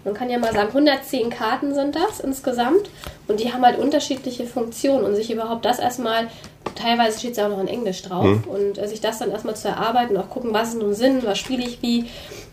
Man 0.05 0.15
kann 0.15 0.31
ja 0.31 0.39
mal 0.39 0.53
sagen, 0.53 0.69
110 0.69 1.31
Karten 1.31 1.75
sind 1.75 1.95
das 1.95 2.19
insgesamt 2.21 2.91
und 3.29 3.39
die 3.39 3.53
haben 3.53 3.63
halt 3.63 3.79
unterschiedliche 3.79 4.47
Funktionen 4.47 5.05
und 5.05 5.15
sich 5.15 5.31
überhaupt 5.31 5.65
das 5.65 5.79
erstmal, 5.79 6.27
teilweise 6.75 7.21
steht 7.21 7.33
es 7.33 7.37
ja 7.37 7.47
auch 7.47 7.51
noch 7.51 7.61
in 7.61 7.69
Englisch 7.69 8.03
drauf 8.03 8.25
mhm. 8.25 8.45
und 8.47 8.79
äh, 8.79 8.89
sich 8.89 9.01
das 9.01 9.19
dann 9.19 9.31
erstmal 9.31 9.55
zu 9.55 9.69
erarbeiten 9.69 10.17
auch 10.17 10.29
gucken, 10.29 10.53
was 10.53 10.71
ist 10.71 10.81
nun 10.81 10.95
Sinn, 10.95 11.23
was 11.25 11.39
spiele 11.39 11.63
ich 11.63 11.83
wie 11.83 12.07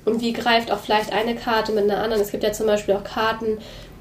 und 0.09 0.21
wie 0.21 0.33
greift 0.33 0.71
auch 0.71 0.79
vielleicht 0.79 1.13
eine 1.13 1.35
Karte 1.35 1.71
mit 1.71 1.83
einer 1.83 2.01
anderen. 2.01 2.21
Es 2.21 2.31
gibt 2.31 2.43
ja 2.43 2.51
zum 2.51 2.67
Beispiel 2.67 2.95
auch 2.95 3.03
Karten, 3.03 3.59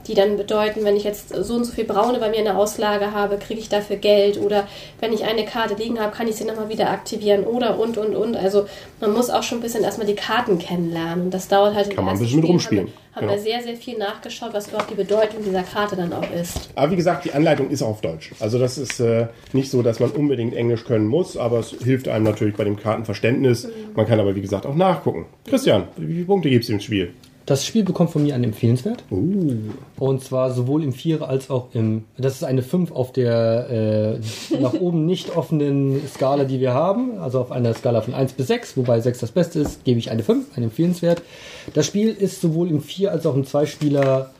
die 0.09 0.15
dann 0.15 0.37
bedeuten, 0.37 0.85
wenn 0.85 0.97
ich 0.97 1.05
jetzt 1.05 1.35
so 1.35 1.55
und 1.55 1.65
so 1.65 1.73
viel 1.73 1.85
Braune 1.85 2.19
bei 2.19 2.31
mir 2.31 2.39
in 2.39 2.45
der 2.45 2.57
Auslage 2.57 3.13
habe, 3.13 3.37
kriege 3.37 3.61
ich 3.61 3.69
dafür 3.69 3.97
Geld 3.97 4.41
oder 4.41 4.67
wenn 5.01 5.13
ich 5.13 5.25
eine 5.25 5.45
Karte 5.45 5.75
liegen 5.75 6.01
habe, 6.01 6.17
kann 6.17 6.27
ich 6.27 6.37
sie 6.37 6.45
nochmal 6.45 6.71
wieder 6.71 6.91
aktivieren 6.91 7.45
oder 7.45 7.79
und 7.79 7.99
und 7.99 8.17
und. 8.17 8.37
Also 8.37 8.67
man 9.01 9.13
muss 9.13 9.31
auch 9.31 9.43
schon 9.43 9.59
ein 9.59 9.61
bisschen 9.61 9.85
erstmal 9.85 10.07
die 10.07 10.15
Karten 10.15 10.59
kennenlernen 10.59 11.27
und 11.27 11.35
das 11.35 11.49
dauert 11.49 11.75
halt. 11.75 11.95
Kann 11.95 12.05
man 12.05 12.15
ein 12.15 12.21
bisschen 12.21 12.41
mit 12.41 12.49
rumspielen. 12.49 12.87
Haben, 12.87 12.93
haben 13.13 13.27
genau. 13.27 13.33
wir 13.35 13.43
sehr, 13.43 13.63
sehr 13.63 13.77
viel 13.77 13.99
nachgeschaut, 13.99 14.51
was 14.53 14.69
überhaupt 14.69 14.91
die 14.91 14.95
Bedeutung 14.95 15.45
dieser 15.45 15.63
Karte 15.63 15.97
dann 15.97 16.13
auch 16.13 16.31
ist. 16.33 16.71
Aber 16.75 16.91
wie 16.91 16.97
gesagt, 16.97 17.25
die 17.25 17.33
Anleitung 17.33 17.71
ist 17.71 17.83
auf 17.83 18.01
Deutsch. 18.01 18.33
Also 18.41 18.59
das 18.59 18.79
ist 18.79 19.01
äh, 19.01 19.27
nicht 19.53 19.71
so, 19.71 19.83
dass 19.83 20.01
man 20.01 20.11
unbedingt 20.11 20.55
Englisch 20.55 20.85
können 20.85 21.07
muss, 21.07 21.37
aber 21.37 21.59
es 21.59 21.71
hilft 21.71 22.09
einem 22.09 22.25
natürlich 22.25 22.57
bei 22.57 22.65
dem 22.65 22.77
Kartenverständnis. 22.77 23.65
Mhm. 23.65 23.71
Man 23.95 24.07
kann 24.07 24.21
aber 24.21 24.35
wie 24.35 24.41
gesagt 24.41 24.67
auch 24.67 24.75
nachgucken. 24.75 25.27
Christian, 25.47 25.85
wie 25.97 26.15
viele 26.15 26.27
Punkte 26.27 26.49
gibt 26.49 26.65
es 26.65 26.71
im 26.71 26.81
Spiel? 26.81 27.13
Das 27.49 27.65
Spiel 27.65 27.83
bekommt 27.83 28.11
von 28.11 28.23
mir 28.23 28.35
einen 28.35 28.45
Empfehlenswert. 28.45 29.05
Uh. 29.11 29.57
Und 29.99 30.23
zwar 30.23 30.53
sowohl 30.53 30.85
im 30.85 30.93
Vierer 30.93 31.31
als 31.31 31.49
auch 31.49 31.69
im. 31.73 32.05
Das 32.19 32.35
ist 32.35 32.45
eine 32.45 32.61
5 32.61 32.93
auf 32.93 33.11
der 33.11 34.21
äh, 34.53 34.61
nach 34.61 34.75
oben 34.75 35.07
nicht 35.07 35.35
offenen 35.35 35.99
Skala, 36.07 36.45
die 36.45 36.61
wir 36.61 36.75
haben. 36.75 37.19
Also 37.19 37.41
auf 37.41 37.51
einer 37.51 37.73
Skala 37.73 38.03
von 38.03 38.13
1 38.13 38.35
bis 38.35 38.49
6, 38.49 38.77
wobei 38.77 39.01
6 39.01 39.21
das 39.21 39.31
Beste 39.31 39.61
ist, 39.61 39.83
gebe 39.85 39.99
ich 39.99 40.11
eine 40.11 40.23
5, 40.23 40.59
einen 40.59 40.65
Empfehlenswert. 40.65 41.23
Das 41.73 41.87
Spiel 41.87 42.11
ist 42.11 42.43
sowohl 42.43 42.69
im 42.69 42.83
Vier- 42.83 43.13
als 43.13 43.25
auch 43.25 43.35
im 43.35 43.47
Zweispieler, 43.47 44.31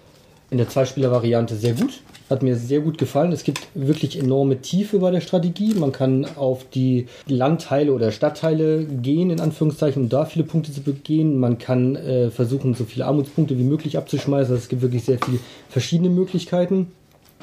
in 0.51 0.59
der 0.59 0.69
Zweispieler-Variante 0.69 1.57
sehr 1.57 1.73
gut. 1.73 2.03
Hat 2.31 2.43
mir 2.43 2.57
sehr 2.57 2.81
gut 2.81 2.99
gefallen. 2.99 3.33
Es 3.33 3.45
gibt 3.45 3.69
wirklich 3.75 4.19
enorme 4.19 4.61
Tiefe 4.61 4.99
bei 4.99 5.11
der 5.11 5.21
Strategie. 5.21 5.75
Man 5.75 5.93
kann 5.93 6.27
auf 6.37 6.69
die 6.69 7.07
Landteile 7.27 7.93
oder 7.93 8.13
Stadtteile 8.13 8.85
gehen, 8.85 9.31
in 9.31 9.41
Anführungszeichen, 9.41 10.03
um 10.03 10.09
da 10.09 10.25
viele 10.27 10.45
Punkte 10.45 10.73
zu 10.73 10.83
begehen. 10.83 11.39
Man 11.39 11.59
kann 11.59 11.97
äh, 11.97 12.31
versuchen, 12.31 12.75
so 12.75 12.85
viele 12.85 13.07
Armutspunkte 13.07 13.59
wie 13.59 13.65
möglich 13.65 13.97
abzuschmeißen. 13.97 14.53
Also 14.53 14.63
es 14.63 14.69
gibt 14.69 14.83
wirklich 14.83 15.05
sehr 15.05 15.19
viele 15.25 15.39
verschiedene 15.69 16.11
Möglichkeiten 16.11 16.89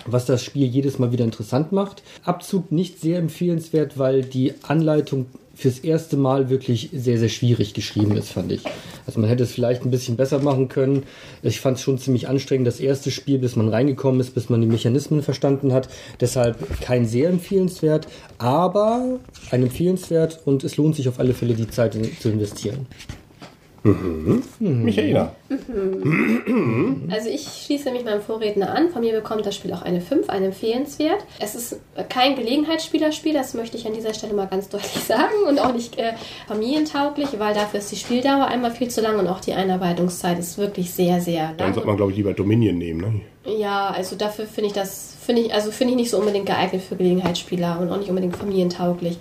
was 0.06 0.26
das 0.26 0.44
Spiel 0.44 0.68
jedes 0.68 1.00
Mal 1.00 1.12
wieder 1.12 1.24
interessant 1.24 1.72
macht. 1.72 2.04
Abzug 2.24 2.72
nicht 2.72 3.00
sehr 3.00 3.18
empfehlenswert, 3.18 3.98
weil 3.98 4.24
die 4.24 4.54
Anleitung 4.64 5.28
fürs 5.56 5.80
erste 5.80 6.18
Mal 6.18 6.50
wirklich 6.50 6.90
sehr, 6.94 7.18
sehr 7.18 7.30
schwierig 7.30 7.74
geschrieben 7.74 8.16
ist, 8.18 8.30
fand 8.30 8.52
ich. 8.52 8.62
Also 9.08 9.20
man 9.20 9.30
hätte 9.30 9.44
es 9.44 9.52
vielleicht 9.52 9.84
ein 9.84 9.92
bisschen 9.92 10.18
besser 10.18 10.40
machen 10.40 10.68
können. 10.68 11.04
Ich 11.42 11.62
fand 11.62 11.78
es 11.78 11.84
schon 11.84 11.98
ziemlich 11.98 12.28
anstrengend, 12.28 12.68
das 12.68 12.80
erste 12.80 13.12
Spiel, 13.12 13.40
bis 13.40 13.56
man 13.56 13.70
reingekommen 13.70 14.20
ist, 14.20 14.36
bis 14.36 14.50
man 14.50 14.62
die 14.62 14.68
Mechanismen 14.68 15.24
verstanden 15.24 15.74
hat. 15.74 15.88
Deshalb 16.20 16.82
kein 16.82 17.06
sehr 17.06 17.30
empfehlenswert, 17.30 18.08
aber 18.38 19.20
ein 19.52 19.64
empfehlenswert 19.64 20.42
und 20.46 20.64
es 20.64 20.78
lohnt 20.78 20.96
sich 20.96 21.08
auf 21.08 21.20
alle 21.20 21.34
Fälle 21.34 21.54
die 21.54 21.70
Zeit 21.70 21.98
zu 22.20 22.30
investieren. 22.30 22.88
Mhm. 23.86 24.42
Michaela. 24.84 25.36
Also 27.12 27.30
ich 27.30 27.48
schließe 27.66 27.92
mich 27.92 28.04
meinem 28.04 28.22
Vorredner 28.22 28.74
an. 28.74 28.90
Von 28.90 29.02
mir 29.02 29.14
bekommt 29.14 29.46
das 29.46 29.56
Spiel 29.56 29.72
auch 29.74 29.84
eine 29.84 30.02
5, 30.02 30.28
ein 30.28 30.44
empfehlenswert. 30.44 31.24
Es 31.40 31.54
ist 31.54 31.80
kein 32.10 32.36
Gelegenheitsspielerspiel, 32.36 33.34
das 33.34 33.54
möchte 33.54 33.78
ich 33.78 33.86
an 33.86 33.94
dieser 33.94 34.16
Stelle 34.16 34.34
mal 34.34 34.48
ganz 34.48 34.70
deutlich 34.70 35.04
sagen. 35.08 35.36
Und 35.48 35.60
auch 35.60 35.72
nicht 35.72 36.00
äh, 36.00 36.14
familientauglich, 36.48 37.30
weil 37.38 37.54
dafür 37.54 37.80
ist 37.80 37.92
die 37.92 37.96
Spieldauer 37.98 38.48
einmal 38.48 38.72
viel 38.72 38.88
zu 38.88 39.02
lang 39.02 39.20
und 39.20 39.28
auch 39.28 39.40
die 39.40 39.54
Einarbeitungszeit 39.54 40.40
ist 40.40 40.58
wirklich 40.58 40.92
sehr, 40.92 41.22
sehr 41.22 41.44
lang. 41.44 41.58
Dann 41.58 41.74
sollte 41.76 41.88
man, 41.88 41.98
glaube 41.98 42.12
ich, 42.12 42.18
lieber 42.18 42.34
Dominion 42.34 42.80
nehmen. 42.80 43.02
Ne? 43.02 43.22
Ja, 43.60 43.90
also 43.90 44.16
dafür 44.16 44.48
finde 44.48 44.70
ich 44.70 44.74
das, 44.74 45.16
finde 45.24 45.44
ich, 45.44 45.54
also 45.54 45.70
finde 45.70 45.92
ich 45.94 45.98
nicht 45.98 46.10
so 46.10 46.18
unbedingt 46.18 46.48
geeignet 46.48 46.82
für 46.82 46.96
Gelegenheitsspieler 46.96 47.80
und 47.80 47.92
auch 47.92 47.98
nicht 47.98 48.10
unbedingt 48.10 48.36
familientauglich. 48.36 49.20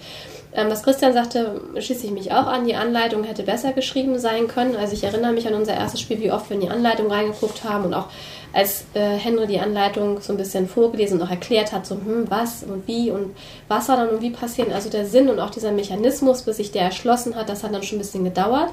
Ähm, 0.56 0.70
was 0.70 0.84
Christian 0.84 1.12
sagte, 1.12 1.60
schließe 1.78 2.06
ich 2.06 2.12
mich 2.12 2.32
auch 2.32 2.46
an. 2.46 2.64
Die 2.64 2.76
Anleitung 2.76 3.24
hätte 3.24 3.42
besser 3.42 3.72
geschrieben 3.72 4.18
sein 4.20 4.46
können. 4.46 4.76
Also 4.76 4.92
ich 4.92 5.02
erinnere 5.02 5.32
mich 5.32 5.48
an 5.48 5.54
unser 5.54 5.74
erstes 5.74 6.00
Spiel, 6.00 6.20
wie 6.20 6.30
oft 6.30 6.48
wir 6.48 6.54
in 6.54 6.60
die 6.60 6.70
Anleitung 6.70 7.10
reingeguckt 7.10 7.64
haben 7.64 7.84
und 7.84 7.94
auch 7.94 8.06
als 8.52 8.84
äh, 8.94 9.16
Henry 9.16 9.48
die 9.48 9.58
Anleitung 9.58 10.20
so 10.20 10.32
ein 10.32 10.36
bisschen 10.36 10.68
vorgelesen 10.68 11.20
und 11.20 11.26
auch 11.26 11.30
erklärt 11.30 11.72
hat, 11.72 11.86
so 11.86 11.96
hm, 11.96 12.30
was 12.30 12.62
und 12.62 12.86
wie 12.86 13.10
und 13.10 13.34
was 13.66 13.86
soll 13.86 13.96
dann 13.96 14.10
und 14.10 14.22
wie 14.22 14.30
passieren. 14.30 14.72
Also 14.72 14.90
der 14.90 15.06
Sinn 15.06 15.28
und 15.28 15.40
auch 15.40 15.50
dieser 15.50 15.72
Mechanismus, 15.72 16.42
bis 16.42 16.58
sich 16.58 16.70
der 16.70 16.82
erschlossen 16.82 17.34
hat, 17.34 17.48
das 17.48 17.64
hat 17.64 17.74
dann 17.74 17.82
schon 17.82 17.96
ein 17.96 18.02
bisschen 18.02 18.22
gedauert. 18.22 18.70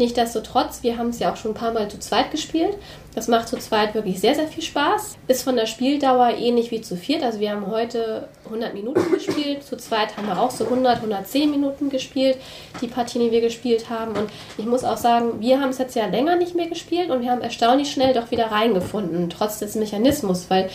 Nichtsdestotrotz, 0.00 0.82
wir 0.82 0.96
haben 0.96 1.10
es 1.10 1.18
ja 1.18 1.30
auch 1.30 1.36
schon 1.36 1.50
ein 1.50 1.54
paar 1.54 1.74
Mal 1.74 1.90
zu 1.90 1.98
zweit 1.98 2.30
gespielt. 2.30 2.74
Das 3.14 3.28
macht 3.28 3.48
zu 3.48 3.58
zweit 3.58 3.94
wirklich 3.94 4.18
sehr, 4.18 4.34
sehr 4.34 4.46
viel 4.46 4.62
Spaß. 4.62 5.18
Ist 5.28 5.42
von 5.42 5.56
der 5.56 5.66
Spieldauer 5.66 6.30
ähnlich 6.38 6.70
wie 6.70 6.80
zu 6.80 6.96
viert. 6.96 7.22
Also 7.22 7.38
wir 7.38 7.50
haben 7.50 7.66
heute 7.66 8.26
100 8.46 8.72
Minuten 8.72 9.12
gespielt. 9.12 9.62
Zu 9.62 9.76
zweit 9.76 10.16
haben 10.16 10.26
wir 10.26 10.40
auch 10.40 10.52
so 10.52 10.64
100, 10.64 10.96
110 10.96 11.50
Minuten 11.50 11.90
gespielt, 11.90 12.38
die 12.80 12.86
Partien, 12.86 13.20
die 13.20 13.30
wir 13.30 13.42
gespielt 13.42 13.90
haben. 13.90 14.12
Und 14.12 14.30
ich 14.56 14.64
muss 14.64 14.84
auch 14.84 14.96
sagen, 14.96 15.38
wir 15.40 15.60
haben 15.60 15.68
es 15.68 15.76
jetzt 15.76 15.94
ja 15.94 16.06
länger 16.06 16.36
nicht 16.36 16.54
mehr 16.54 16.68
gespielt 16.68 17.10
und 17.10 17.20
wir 17.20 17.30
haben 17.30 17.42
erstaunlich 17.42 17.92
schnell 17.92 18.14
doch 18.14 18.30
wieder 18.30 18.46
reingefunden, 18.46 19.28
trotz 19.28 19.58
des 19.58 19.74
Mechanismus, 19.74 20.48
weil 20.48 20.70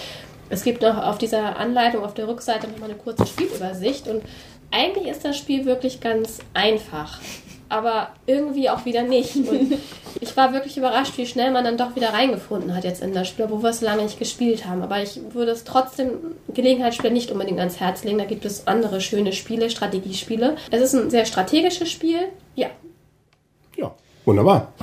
es 0.52 0.64
gibt 0.64 0.84
noch 0.84 1.04
auf 1.04 1.18
dieser 1.18 1.58
Anleitung 1.58 2.06
auf 2.06 2.14
der 2.14 2.28
Rückseite 2.28 2.68
nochmal 2.68 2.92
eine 2.92 3.00
kurze 3.00 3.26
Spielübersicht 3.26 4.08
und 4.08 4.22
eigentlich 4.70 5.08
ist 5.08 5.26
das 5.26 5.36
Spiel 5.36 5.66
wirklich 5.66 6.00
ganz 6.00 6.38
einfach 6.54 7.20
aber 7.70 8.10
irgendwie 8.26 8.70
auch 8.70 8.86
wieder 8.86 9.04
nicht. 9.04 9.36
Und 9.36 9.78
ich 10.22 10.38
war 10.38 10.54
wirklich 10.54 10.78
überrascht, 10.78 11.18
wie 11.18 11.26
schnell 11.26 11.52
man 11.52 11.64
dann 11.64 11.78
doch 11.78 11.96
wieder 11.96 12.14
reingefunden 12.14 12.76
hat 12.76 12.84
jetzt 12.84 13.02
in 13.02 13.14
das 13.14 13.28
Spiel, 13.28 13.50
wo 13.50 13.62
wir 13.62 13.70
es 13.70 13.82
lange 13.82 14.04
nicht 14.04 14.20
gespielt 14.20 14.66
haben. 14.66 14.82
Aber 14.82 15.02
ich 15.02 15.20
würde 15.34 15.52
es 15.52 15.64
trotzdem 15.64 16.10
Gelegenheitsspiel 16.54 17.12
nicht 17.12 17.32
unbedingt 17.32 17.60
ans 17.60 17.80
Herz 17.80 18.04
legen. 18.04 18.18
Da 18.18 18.26
gibt 18.26 18.46
es 18.46 18.68
andere 18.68 19.02
schöne 19.02 19.34
Spiele, 19.34 19.70
Strategiespiele. 19.70 20.56
Es 20.72 20.82
ist 20.82 20.94
ein 20.94 21.10
sehr 21.10 21.26
strategisches 21.26 21.90
Spiel. 21.92 22.28
Ja. 22.56 22.70
Ja, 23.78 23.94
wunderbar. 24.26 24.74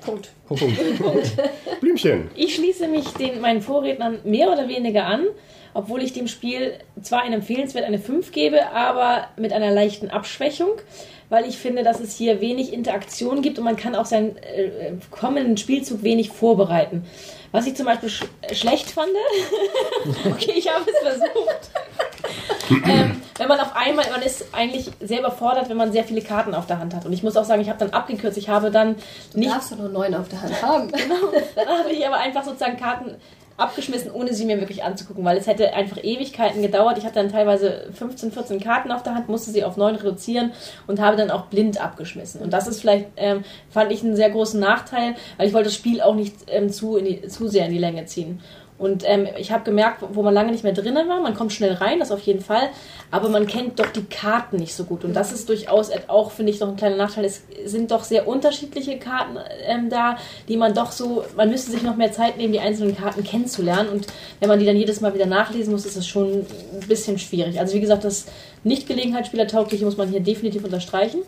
Punkt. 0.00 0.30
Punkt. 0.46 0.98
Punkt. 0.98 1.32
Blümchen. 1.80 2.30
Ich 2.34 2.54
schließe 2.54 2.88
mich 2.88 3.08
den, 3.10 3.40
meinen 3.40 3.62
Vorrednern 3.62 4.20
mehr 4.24 4.50
oder 4.52 4.68
weniger 4.68 5.06
an, 5.06 5.26
obwohl 5.74 6.02
ich 6.02 6.12
dem 6.12 6.28
Spiel 6.28 6.74
zwar 7.02 7.22
ein 7.22 7.32
empfehlenswert 7.32 7.84
eine 7.84 7.98
5 7.98 8.32
gebe, 8.32 8.70
aber 8.70 9.28
mit 9.36 9.52
einer 9.52 9.70
leichten 9.70 10.10
Abschwächung 10.10 10.72
weil 11.30 11.46
ich 11.46 11.56
finde, 11.56 11.82
dass 11.82 12.00
es 12.00 12.14
hier 12.14 12.40
wenig 12.42 12.72
Interaktion 12.72 13.40
gibt 13.40 13.58
und 13.58 13.64
man 13.64 13.76
kann 13.76 13.94
auch 13.94 14.04
seinen 14.04 14.36
äh, 14.38 14.92
kommenden 15.10 15.56
Spielzug 15.56 16.02
wenig 16.02 16.30
vorbereiten. 16.30 17.06
Was 17.52 17.66
ich 17.66 17.74
zum 17.74 17.86
Beispiel 17.86 18.10
sch 18.10 18.24
schlecht 18.52 18.90
fand, 18.90 19.10
okay, 20.26 20.52
ich 20.56 20.68
habe 20.68 20.84
es 20.90 20.98
versucht. 20.98 21.70
Ähm, 22.70 23.22
wenn 23.38 23.48
man 23.48 23.60
auf 23.60 23.74
einmal, 23.74 24.04
man 24.10 24.22
ist 24.22 24.46
eigentlich 24.52 24.90
sehr 25.00 25.20
überfordert, 25.20 25.68
wenn 25.68 25.76
man 25.76 25.92
sehr 25.92 26.04
viele 26.04 26.20
Karten 26.20 26.54
auf 26.54 26.66
der 26.66 26.78
Hand 26.78 26.94
hat. 26.94 27.06
Und 27.06 27.12
ich 27.12 27.22
muss 27.22 27.36
auch 27.36 27.44
sagen, 27.44 27.62
ich 27.62 27.68
habe 27.68 27.78
dann 27.78 27.90
abgekürzt, 27.90 28.36
ich 28.36 28.48
habe 28.48 28.70
dann 28.70 28.96
nicht. 29.34 29.48
Du 29.48 29.54
darfst 29.54 29.72
doch 29.72 29.78
nur 29.78 29.88
neun 29.88 30.14
auf 30.14 30.28
der 30.28 30.42
Hand 30.42 30.62
haben. 30.62 30.88
genau. 30.92 31.32
Dann 31.56 31.68
habe 31.68 31.90
ich 31.90 32.06
aber 32.06 32.16
einfach 32.16 32.44
sozusagen 32.44 32.76
Karten 32.76 33.16
abgeschmissen, 33.60 34.10
ohne 34.10 34.32
sie 34.32 34.46
mir 34.46 34.58
wirklich 34.58 34.82
anzugucken, 34.82 35.24
weil 35.24 35.36
es 35.36 35.46
hätte 35.46 35.74
einfach 35.74 35.98
Ewigkeiten 36.02 36.62
gedauert. 36.62 36.98
Ich 36.98 37.04
hatte 37.04 37.16
dann 37.16 37.30
teilweise 37.30 37.90
15, 37.92 38.32
14 38.32 38.60
Karten 38.60 38.90
auf 38.90 39.02
der 39.02 39.14
Hand, 39.14 39.28
musste 39.28 39.50
sie 39.50 39.64
auf 39.64 39.76
9 39.76 39.96
reduzieren 39.96 40.52
und 40.86 41.00
habe 41.00 41.16
dann 41.16 41.30
auch 41.30 41.46
blind 41.46 41.80
abgeschmissen. 41.80 42.40
Und 42.40 42.52
das 42.52 42.66
ist 42.66 42.80
vielleicht, 42.80 43.06
ähm, 43.16 43.44
fand 43.68 43.92
ich 43.92 44.02
einen 44.02 44.16
sehr 44.16 44.30
großen 44.30 44.58
Nachteil, 44.58 45.14
weil 45.36 45.46
ich 45.46 45.52
wollte 45.52 45.68
das 45.68 45.74
Spiel 45.74 46.00
auch 46.00 46.14
nicht 46.14 46.34
ähm, 46.48 46.70
zu, 46.70 46.98
die, 46.98 47.28
zu 47.28 47.48
sehr 47.48 47.66
in 47.66 47.72
die 47.72 47.78
Länge 47.78 48.06
ziehen. 48.06 48.40
Und 48.80 49.02
ähm, 49.04 49.28
ich 49.36 49.52
habe 49.52 49.62
gemerkt, 49.62 50.02
wo 50.12 50.22
man 50.22 50.32
lange 50.32 50.52
nicht 50.52 50.64
mehr 50.64 50.72
drinnen 50.72 51.06
war, 51.06 51.20
man 51.20 51.34
kommt 51.34 51.52
schnell 51.52 51.74
rein, 51.74 51.98
das 51.98 52.10
auf 52.10 52.20
jeden 52.20 52.40
Fall, 52.40 52.70
aber 53.10 53.28
man 53.28 53.46
kennt 53.46 53.78
doch 53.78 53.90
die 53.90 54.04
Karten 54.04 54.56
nicht 54.56 54.74
so 54.74 54.84
gut. 54.84 55.04
Und 55.04 55.12
das 55.12 55.32
ist 55.32 55.50
durchaus 55.50 55.90
auch, 56.08 56.30
finde 56.30 56.50
ich, 56.50 56.60
noch 56.60 56.68
ein 56.68 56.76
kleiner 56.76 56.96
Nachteil. 56.96 57.26
Es 57.26 57.42
sind 57.66 57.90
doch 57.90 58.04
sehr 58.04 58.26
unterschiedliche 58.26 58.98
Karten 58.98 59.36
ähm, 59.66 59.90
da, 59.90 60.16
die 60.48 60.56
man 60.56 60.72
doch 60.72 60.92
so, 60.92 61.24
man 61.36 61.50
müsste 61.50 61.72
sich 61.72 61.82
noch 61.82 61.96
mehr 61.96 62.10
Zeit 62.12 62.38
nehmen, 62.38 62.54
die 62.54 62.60
einzelnen 62.60 62.96
Karten 62.96 63.22
kennenzulernen. 63.22 63.90
Und 63.90 64.06
wenn 64.40 64.48
man 64.48 64.58
die 64.58 64.64
dann 64.64 64.76
jedes 64.76 65.02
Mal 65.02 65.12
wieder 65.12 65.26
nachlesen 65.26 65.72
muss, 65.74 65.84
ist 65.84 65.98
das 65.98 66.06
schon 66.06 66.46
ein 66.46 66.88
bisschen 66.88 67.18
schwierig. 67.18 67.60
Also 67.60 67.74
wie 67.74 67.80
gesagt, 67.80 68.04
das 68.04 68.28
nicht 68.64 68.88
Gelegenheitsspielertaugliche 68.88 69.84
muss 69.84 69.98
man 69.98 70.08
hier 70.08 70.20
definitiv 70.20 70.64
unterstreichen. 70.64 71.20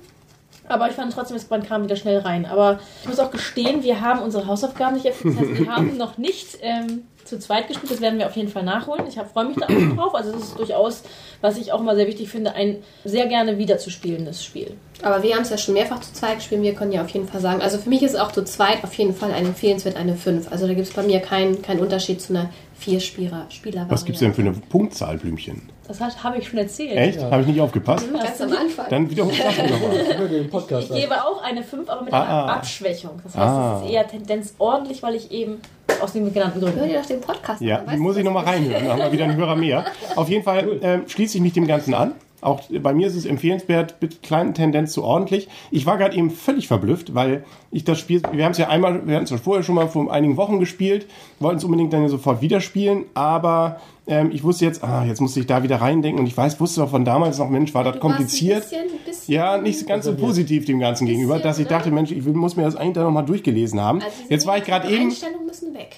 Aber 0.69 0.89
ich 0.89 0.95
fand 0.95 1.13
trotzdem, 1.13 1.37
man 1.51 1.63
kam 1.63 1.85
wieder 1.85 1.97
schnell 1.97 2.19
rein. 2.19 2.47
Aber 2.47 2.81
ich 3.03 3.09
muss 3.09 3.19
auch 3.19 3.31
gestehen, 3.31 3.83
wir 3.83 4.01
haben 4.01 4.23
unsere 4.23 4.47
Hausaufgaben 4.47 4.95
nicht 4.95 5.05
erfüllt. 5.05 5.37
Das 5.39 5.47
heißt, 5.47 5.59
wir 5.59 5.77
haben 5.77 5.97
noch 5.99 6.17
nicht 6.19 6.59
ähm, 6.63 7.03
zu 7.33 7.39
zweit 7.39 7.69
gespielt. 7.69 7.91
Das 7.91 8.01
werden 8.01 8.19
wir 8.19 8.27
auf 8.27 8.37
jeden 8.37 8.49
Fall 8.49 8.63
nachholen. 8.63 9.05
Ich 9.09 9.15
freue 9.15 9.47
mich 9.47 9.57
da 9.57 9.67
auch 9.67 9.97
drauf. 9.97 10.15
Also 10.15 10.33
es 10.33 10.45
ist 10.45 10.59
durchaus, 10.59 11.03
was 11.41 11.57
ich 11.57 11.73
auch 11.73 11.81
mal 11.81 11.97
sehr 11.97 12.07
wichtig 12.07 12.29
finde, 12.29 12.55
ein 12.55 12.77
sehr 13.05 13.27
gerne 13.27 13.59
wiederzuspielendes 13.59 14.45
Spiel. 14.45 14.77
Aber 15.03 15.23
wir 15.23 15.35
haben 15.35 15.43
es 15.43 15.51
ja 15.51 15.59
schon 15.59 15.75
mehrfach 15.75 16.01
zu 16.01 16.13
zweit 16.13 16.37
gespielt. 16.37 16.63
Wir 16.63 16.75
können 16.75 16.93
ja 16.93 17.03
auf 17.03 17.09
jeden 17.09 17.27
Fall 17.27 17.41
sagen, 17.41 17.63
also 17.63 17.79
für 17.79 17.89
mich 17.89 18.03
ist 18.03 18.19
auch 18.19 18.33
zu 18.33 18.45
zweit 18.45 18.85
auf 18.85 18.95
jeden 18.95 19.15
Fall 19.15 19.33
eine 19.33 19.49
empfehlenswert 19.49 19.97
eine 19.97 20.15
5. 20.15 20.53
Also 20.53 20.67
da 20.67 20.75
gibt 20.75 20.87
es 20.87 20.95
bei 20.95 21.03
mir 21.03 21.21
keinen 21.21 21.63
kein 21.63 21.81
Unterschied 21.81 22.21
zu 22.21 22.35
einer 22.35 22.51
Vier-Spieler. 22.75 23.47
Spieler 23.49 23.87
Was 23.89 24.05
gibt 24.05 24.17
es 24.17 24.21
denn 24.21 24.35
für 24.35 24.43
eine 24.43 24.53
Punktzahl, 24.53 25.17
Blümchen? 25.17 25.71
Das 25.89 26.01
habe 26.01 26.39
ich 26.39 26.49
schon 26.49 26.59
erzählt. 26.59 26.97
Echt? 26.97 27.21
Ja. 27.21 27.31
Habe 27.31 27.43
ich 27.43 27.49
nicht 27.49 27.61
aufgepasst? 27.61 28.11
Mhm, 28.11 28.19
ganz 28.19 28.41
am 28.41 28.53
Anfang. 28.53 28.87
Dann 28.89 29.11
wiederhole 29.11 29.35
ich 29.35 29.71
nochmal. 29.71 30.81
Ich 30.81 30.89
gebe 30.89 31.25
auch 31.25 31.43
eine 31.43 31.63
5, 31.63 31.89
aber 31.89 32.03
mit 32.03 32.13
ah, 32.13 32.23
einer 32.23 32.33
ah. 32.33 32.55
Abschwächung. 32.55 33.21
Das 33.23 33.37
heißt, 33.37 33.47
ah. 33.47 33.77
es 33.79 33.87
ist 33.87 33.93
eher 33.93 34.07
Tendenz 34.07 34.55
ordentlich, 34.59 35.03
weil 35.03 35.15
ich 35.15 35.31
eben 35.31 35.61
aus 36.03 36.13
den 36.13 36.33
genannten 36.33 36.61
Gründen. 36.61 36.81
Hör 36.81 36.87
dir 36.87 36.99
doch 37.01 37.07
den 37.07 37.21
Podcast 37.21 37.61
ja, 37.61 37.79
an. 37.79 37.87
Ja, 37.87 37.97
muss 37.97 38.17
ich 38.17 38.25
nochmal 38.25 38.45
reinhören. 38.45 38.85
Dann 38.85 38.93
haben 38.93 39.03
wir 39.03 39.13
wieder 39.13 39.25
einen 39.25 39.37
Hörer 39.37 39.57
mehr. 39.57 39.85
Auf 40.17 40.29
jeden 40.29 40.43
Fall 40.43 40.83
äh, 40.83 41.09
schließe 41.09 41.39
ich 41.39 41.43
mich 41.43 41.53
dem 41.53 41.67
Ganzen 41.67 41.95
an. 41.95 42.13
Auch 42.43 42.61
bei 42.83 42.93
mir 42.93 43.07
ist 43.07 43.15
es 43.15 43.25
empfehlenswert, 43.25 43.97
mit 44.01 44.23
kleinen 44.23 44.53
Tendenz 44.53 44.93
zu 44.93 45.05
ordentlich. 45.05 45.49
Ich 45.71 45.87
war 45.87 45.97
gerade 45.97 46.17
eben 46.17 46.31
völlig 46.31 46.69
verblüfft, 46.69 47.15
weil 47.15 47.45
ich 47.71 47.85
das 47.85 47.99
Spiel, 47.99 48.21
wir 48.33 48.45
haben 48.45 48.53
es 48.53 48.59
ja 48.59 48.69
einmal, 48.69 49.07
wir 49.07 49.17
hatten 49.17 49.33
es 49.33 49.41
vorher 49.41 49.63
schon 49.63 49.77
mal 49.77 49.89
vor 49.89 50.13
einigen 50.13 50.37
Wochen 50.37 50.59
gespielt, 50.59 51.07
wollten 51.39 51.59
es 51.59 51.65
unbedingt 51.65 51.93
dann 51.93 52.09
sofort 52.09 52.43
wieder 52.43 52.61
spielen, 52.61 53.05
aber 53.15 53.81
ähm, 54.07 54.31
ich 54.33 54.43
wusste 54.43 54.65
jetzt, 54.65 54.83
ah, 54.83 55.05
jetzt 55.05 55.21
musste 55.21 55.39
ich 55.39 55.47
da 55.47 55.63
wieder 55.63 55.81
reindenken 55.81 56.19
und 56.19 56.27
ich 56.27 56.37
weiß, 56.37 56.59
wusste 56.61 56.83
auch 56.83 56.91
von 56.91 57.05
damals 57.05 57.39
noch, 57.39 57.49
Mensch, 57.49 57.73
war 57.73 57.85
das 57.85 58.01
kompliziert. 58.01 58.57
Ein 58.57 58.61
bisschen, 58.63 58.81
ein 58.81 59.05
bisschen 59.07 59.35
ja, 59.35 59.59
nicht 59.59 59.87
ganz 59.87 60.05
so 60.05 60.15
positiv 60.17 60.65
dem 60.65 60.81
Ganzen 60.81 61.07
gegenüber, 61.07 61.39
dass 61.39 61.61
ich 61.61 61.69
dachte, 61.69 61.93
Mensch, 61.93 62.11
ich 62.11 62.25
muss 62.25 62.57
mir 62.57 62.65
das 62.65 62.75
eigentlich 62.75 62.95
da 62.95 63.05
nochmal 63.05 63.25
durchgelesen 63.25 63.81
haben. 63.81 64.03
Also 64.03 64.17
jetzt 64.29 64.47
war 64.47 64.59
ich 64.59 64.65
gerade 64.65 64.89
eben, 64.91 65.13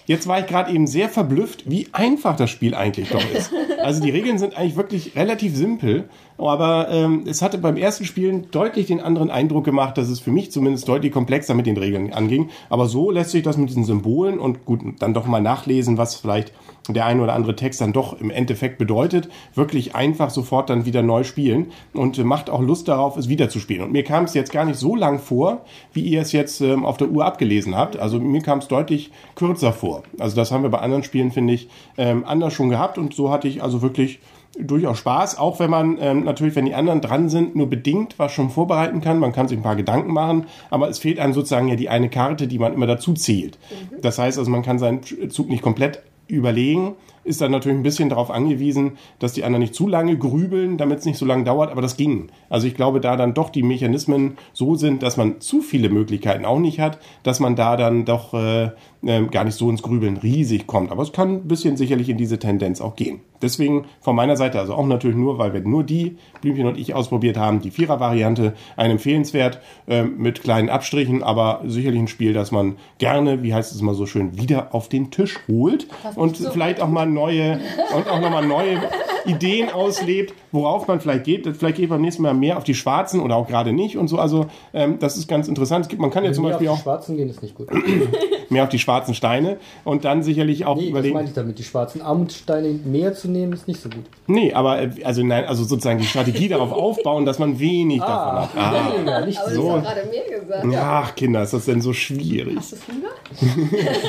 jetzt 0.07 0.27
war 0.27 0.39
ich 0.39 0.47
gerade 0.47 0.71
eben 0.71 0.87
sehr 0.87 1.09
verblüfft, 1.09 1.69
wie 1.69 1.89
einfach 1.93 2.37
das 2.37 2.51
Spiel 2.51 2.75
eigentlich 2.75 3.09
doch 3.09 3.25
ist. 3.33 3.51
also 3.83 4.03
die 4.03 4.11
Regeln 4.11 4.37
sind 4.37 4.57
eigentlich 4.57 4.77
wirklich 4.77 5.17
relativ 5.17 5.57
simpel, 5.57 6.09
aber 6.39 6.89
ähm, 6.91 7.25
es 7.27 7.43
hatte 7.43 7.59
beim 7.59 7.77
ersten 7.77 8.05
Spielen 8.05 8.51
deutlich 8.51 8.87
den 8.87 9.01
anderen 9.01 9.31
Eindruck 9.31 9.65
gemacht, 9.65 9.97
dass 9.99 10.09
es 10.09 10.21
für 10.21 10.33
mich 10.33 10.51
zumindest 10.51 10.89
deutlich 10.89 11.13
komplexer 11.13 11.55
mit 11.55 11.67
den 11.67 11.77
Regeln 11.77 12.13
anging. 12.13 12.51
Aber 12.69 12.87
so 12.87 13.11
lässt 13.11 13.31
sich 13.31 13.43
das 13.43 13.57
mit 13.57 13.69
diesen 13.69 13.85
Symbolen 13.85 14.39
und 14.39 14.65
gut, 14.65 14.81
dann 14.99 15.15
doch 15.15 15.27
mal 15.27 15.41
nachlesen, 15.41 15.99
was 15.99 16.17
vielleicht 16.17 16.53
der 16.89 17.07
ein 17.07 17.21
oder 17.21 17.35
andere 17.35 17.57
Text 17.57 17.81
dann 17.81 17.93
doch 17.93 18.21
im 18.21 18.31
Endeffekt 18.31 18.79
bedeutet, 18.79 19.29
wirklich 19.55 19.95
einfach 19.95 20.31
sofort 20.31 20.69
dann 20.69 20.85
wieder 20.85 21.03
neu 21.03 21.25
spielen 21.25 21.73
und 21.95 22.19
äh, 22.19 22.25
macht 22.25 22.51
auch 22.51 22.61
Lust 22.61 22.89
darauf, 22.89 23.17
es 23.17 23.29
wieder 23.29 23.49
zu 23.49 23.59
spielen. 23.59 23.83
Und 23.83 23.93
mir 23.93 24.05
kam 24.05 24.25
es 24.25 24.35
jetzt 24.35 24.53
gar 24.53 24.65
nicht 24.65 24.79
so 24.79 24.95
lang 24.95 25.19
vor, 25.19 25.65
wie 25.93 26.03
ihr 26.03 26.21
es 26.21 26.33
jetzt 26.33 26.61
ähm, 26.61 26.85
auf 26.85 26.97
der 26.97 27.09
Uhr 27.09 27.25
abgelesen 27.25 27.77
habt. 27.77 27.97
Also 27.97 28.21
mir 28.21 28.43
kam 28.43 28.59
es 28.59 28.69
deutlich 28.69 29.11
kürzer 29.35 29.73
vor. 29.73 30.03
Also 30.19 30.37
das 30.37 30.53
haben 30.53 30.63
wir 30.63 30.71
bei 30.71 30.81
anderen 30.81 31.05
Spielen, 31.05 31.31
finde 31.31 31.55
ich, 31.55 31.69
ähm, 31.97 32.25
anders 32.27 32.53
schon 32.53 32.69
gehabt 32.69 32.99
und 32.99 33.15
so 33.15 33.31
hatte 33.31 33.49
ich 33.49 33.63
also 33.63 33.81
wirklich 33.81 34.19
durchaus 34.61 34.99
Spaß, 34.99 35.39
auch 35.39 35.59
wenn 35.59 35.71
man 35.71 35.99
ähm, 36.01 36.25
natürlich, 36.25 36.55
wenn 36.57 36.67
die 36.67 36.75
anderen 36.75 37.01
dran 37.01 37.29
sind, 37.29 37.57
nur 37.57 37.69
bedingt 37.69 38.19
was 38.19 38.33
schon 38.33 38.51
vorbereiten 38.51 39.01
kann. 39.01 39.19
Man 39.19 39.33
kann 39.33 39.49
sich 39.49 39.59
ein 39.59 39.63
paar 39.63 39.77
Gedanken 39.77 40.13
machen, 40.13 40.47
aber 40.71 40.89
es 40.89 40.99
fehlt 40.99 41.19
einem 41.19 41.33
sozusagen 41.33 41.69
ja 41.69 41.77
die 41.77 41.89
eine 41.89 42.09
Karte, 42.09 42.47
die 42.47 42.59
man 42.59 42.73
immer 42.73 42.87
dazu 42.87 43.15
zählt. 43.15 43.59
Mhm. 43.71 44.01
Das 44.01 44.19
heißt 44.19 44.39
also, 44.39 44.51
man 44.51 44.63
kann 44.63 44.79
seinen 44.79 45.03
Zug 45.31 45.49
nicht 45.49 45.63
komplett 45.63 46.03
überlegen, 46.27 46.95
ist 47.25 47.41
dann 47.41 47.51
natürlich 47.51 47.79
ein 47.79 47.83
bisschen 47.83 48.09
darauf 48.09 48.31
angewiesen, 48.31 48.93
dass 49.19 49.33
die 49.33 49.45
anderen 49.45 49.63
nicht 49.63 49.75
zu 49.75 49.89
lange 49.89 50.17
grübeln, 50.17 50.77
damit 50.77 50.99
es 50.99 51.05
nicht 51.05 51.19
so 51.19 51.25
lange 51.25 51.45
dauert, 51.45 51.71
aber 51.71 51.83
das 51.83 51.97
ging. 51.97 52.29
Also 52.51 52.67
ich 52.67 52.75
glaube, 52.75 53.01
da 53.01 53.17
dann 53.17 53.35
doch 53.35 53.51
die 53.51 53.63
Mechanismen 53.63 54.37
so 54.53 54.75
sind, 54.75 55.03
dass 55.03 55.17
man 55.17 55.41
zu 55.41 55.61
viele 55.61 55.89
Möglichkeiten 55.89 56.45
auch 56.45 56.59
nicht 56.59 56.81
hat, 56.81 56.99
dass 57.23 57.41
man 57.41 57.57
da 57.57 57.77
dann 57.77 58.05
doch 58.05 58.35
äh, 58.35 58.71
äh, 59.03 59.27
gar 59.31 59.45
nicht 59.45 59.55
so 59.55 59.71
ins 59.71 59.83
Grübeln 59.83 60.19
riesig 60.19 60.67
kommt. 60.67 60.93
Aber 60.93 61.03
es 61.03 61.13
kann 61.13 61.37
ein 61.37 61.49
bisschen 61.49 61.77
sicherlich 61.77 62.09
in 62.09 62.19
diese 62.19 62.39
Tendenz 62.39 62.81
auch 62.81 62.97
gehen. 62.97 63.21
Deswegen 63.45 63.85
von 64.01 64.17
meiner 64.17 64.37
Seite, 64.39 64.59
also 64.59 64.75
auch 64.75 64.87
natürlich 64.87 65.17
nur, 65.17 65.39
weil 65.39 65.53
wir 65.53 65.61
nur 65.61 65.85
die, 65.85 66.17
Blümchen 66.41 66.67
und 66.67 66.79
ich, 66.79 66.95
ausprobiert 66.95 67.37
haben, 67.37 67.61
die 67.61 67.71
Vierer-Variante, 67.71 68.55
ein 68.77 68.91
empfehlenswert 68.91 69.61
äh, 69.87 70.03
mit 70.03 70.43
kleinen 70.43 70.71
Abstrichen, 70.71 71.23
aber 71.23 71.61
sicherlich 71.67 72.01
ein 72.01 72.09
Spiel, 72.09 72.33
das 72.33 72.53
man 72.53 72.77
gerne, 72.97 73.43
wie 73.43 73.53
heißt 73.53 73.75
es 73.75 73.83
mal 73.83 73.95
so 73.95 74.07
schön, 74.07 74.39
wieder 74.39 74.75
auf 74.75 74.89
den 74.89 75.11
Tisch 75.11 75.39
holt 75.47 75.89
und 76.17 76.39
vielleicht 76.39 76.81
auch 76.81 76.89
mal 76.89 77.07
neue 77.07 77.61
und 77.95 78.09
auch 78.09 78.21
nochmal 78.21 78.47
neue 78.47 78.79
Ideen 79.27 79.71
auslebt, 79.71 80.35
worauf 80.53 80.87
man 80.87 81.01
vielleicht 81.01 81.25
geht. 81.25 81.47
Vielleicht 81.57 81.77
geht 81.77 81.89
beim 81.89 82.01
nächsten 82.01 82.23
Mal 82.23 82.35
mehr 82.35 82.57
auf 82.57 82.65
die 82.65 82.75
Schwarzen 82.75 83.21
oder 83.21 83.37
auch 83.37 83.47
gerade 83.47 83.73
nicht 83.73 83.97
und 83.97 84.09
so. 84.09 84.19
Also 84.19 84.47
ähm, 84.73 84.99
das 84.99 85.17
ist 85.17 85.29
ganz 85.29 85.49
interessant. 85.49 85.85
Es 85.85 85.89
gibt, 85.89 86.01
man 86.01 86.11
kann 86.11 86.25
ja 86.25 86.33
zum 86.33 86.45
Beispiel 86.45 86.69
auf 86.69 86.77
die 86.77 86.81
auch 86.81 86.83
Schwarzen 86.83 87.17
gehen 87.17 87.29
ist 87.29 87.43
nicht 87.43 87.55
gut. 87.55 87.69
mehr 88.51 88.63
auf 88.65 88.69
die 88.69 88.79
schwarzen 88.79 89.15
Steine 89.15 89.59
und 89.85 90.05
dann 90.05 90.23
sicherlich 90.23 90.65
auch 90.67 90.77
Nee, 90.77 90.83
das 90.83 90.91
überlegen. 90.91 91.15
meine 91.15 91.29
ich 91.29 91.35
damit. 91.35 91.59
Die 91.59 91.65
schwarzen 91.65 92.03
Armutsteine 92.03 92.69
mehr 92.85 93.15
zu 93.15 93.29
nehmen 93.35 93.53
ist 93.53 93.69
nicht 93.69 93.81
so 93.81 93.89
gut. 93.89 94.05
Nee, 94.27 94.53
aber 94.55 94.81
äh, 94.81 94.91
also 95.05 95.23
nein, 95.23 95.45
also 95.45 95.65
sozusagen 95.65 95.99
die 95.99 96.07
Strategie 96.07 96.49
darauf 96.49 96.73
aufbauen, 96.87 97.27
dass 97.27 97.39
man 97.39 97.59
wenig 97.59 98.01
davon 98.01 98.41
hat. 98.43 98.51
Ah. 98.57 98.95
weniger, 98.95 99.27
nicht 99.27 99.39
Aber 99.39 99.51
so. 99.51 99.73
das 99.75 99.83
gerade 99.85 100.09
mir 100.09 100.41
gesagt. 100.41 100.67
Ach, 100.77 101.15
Kinder, 101.15 101.43
ist 101.43 101.53
das 101.53 101.65
denn 101.67 101.81
so 101.81 101.93
schwierig? 101.93 102.57
Hast 102.57 102.73
du 102.73 102.77
Fieber? 102.77 103.09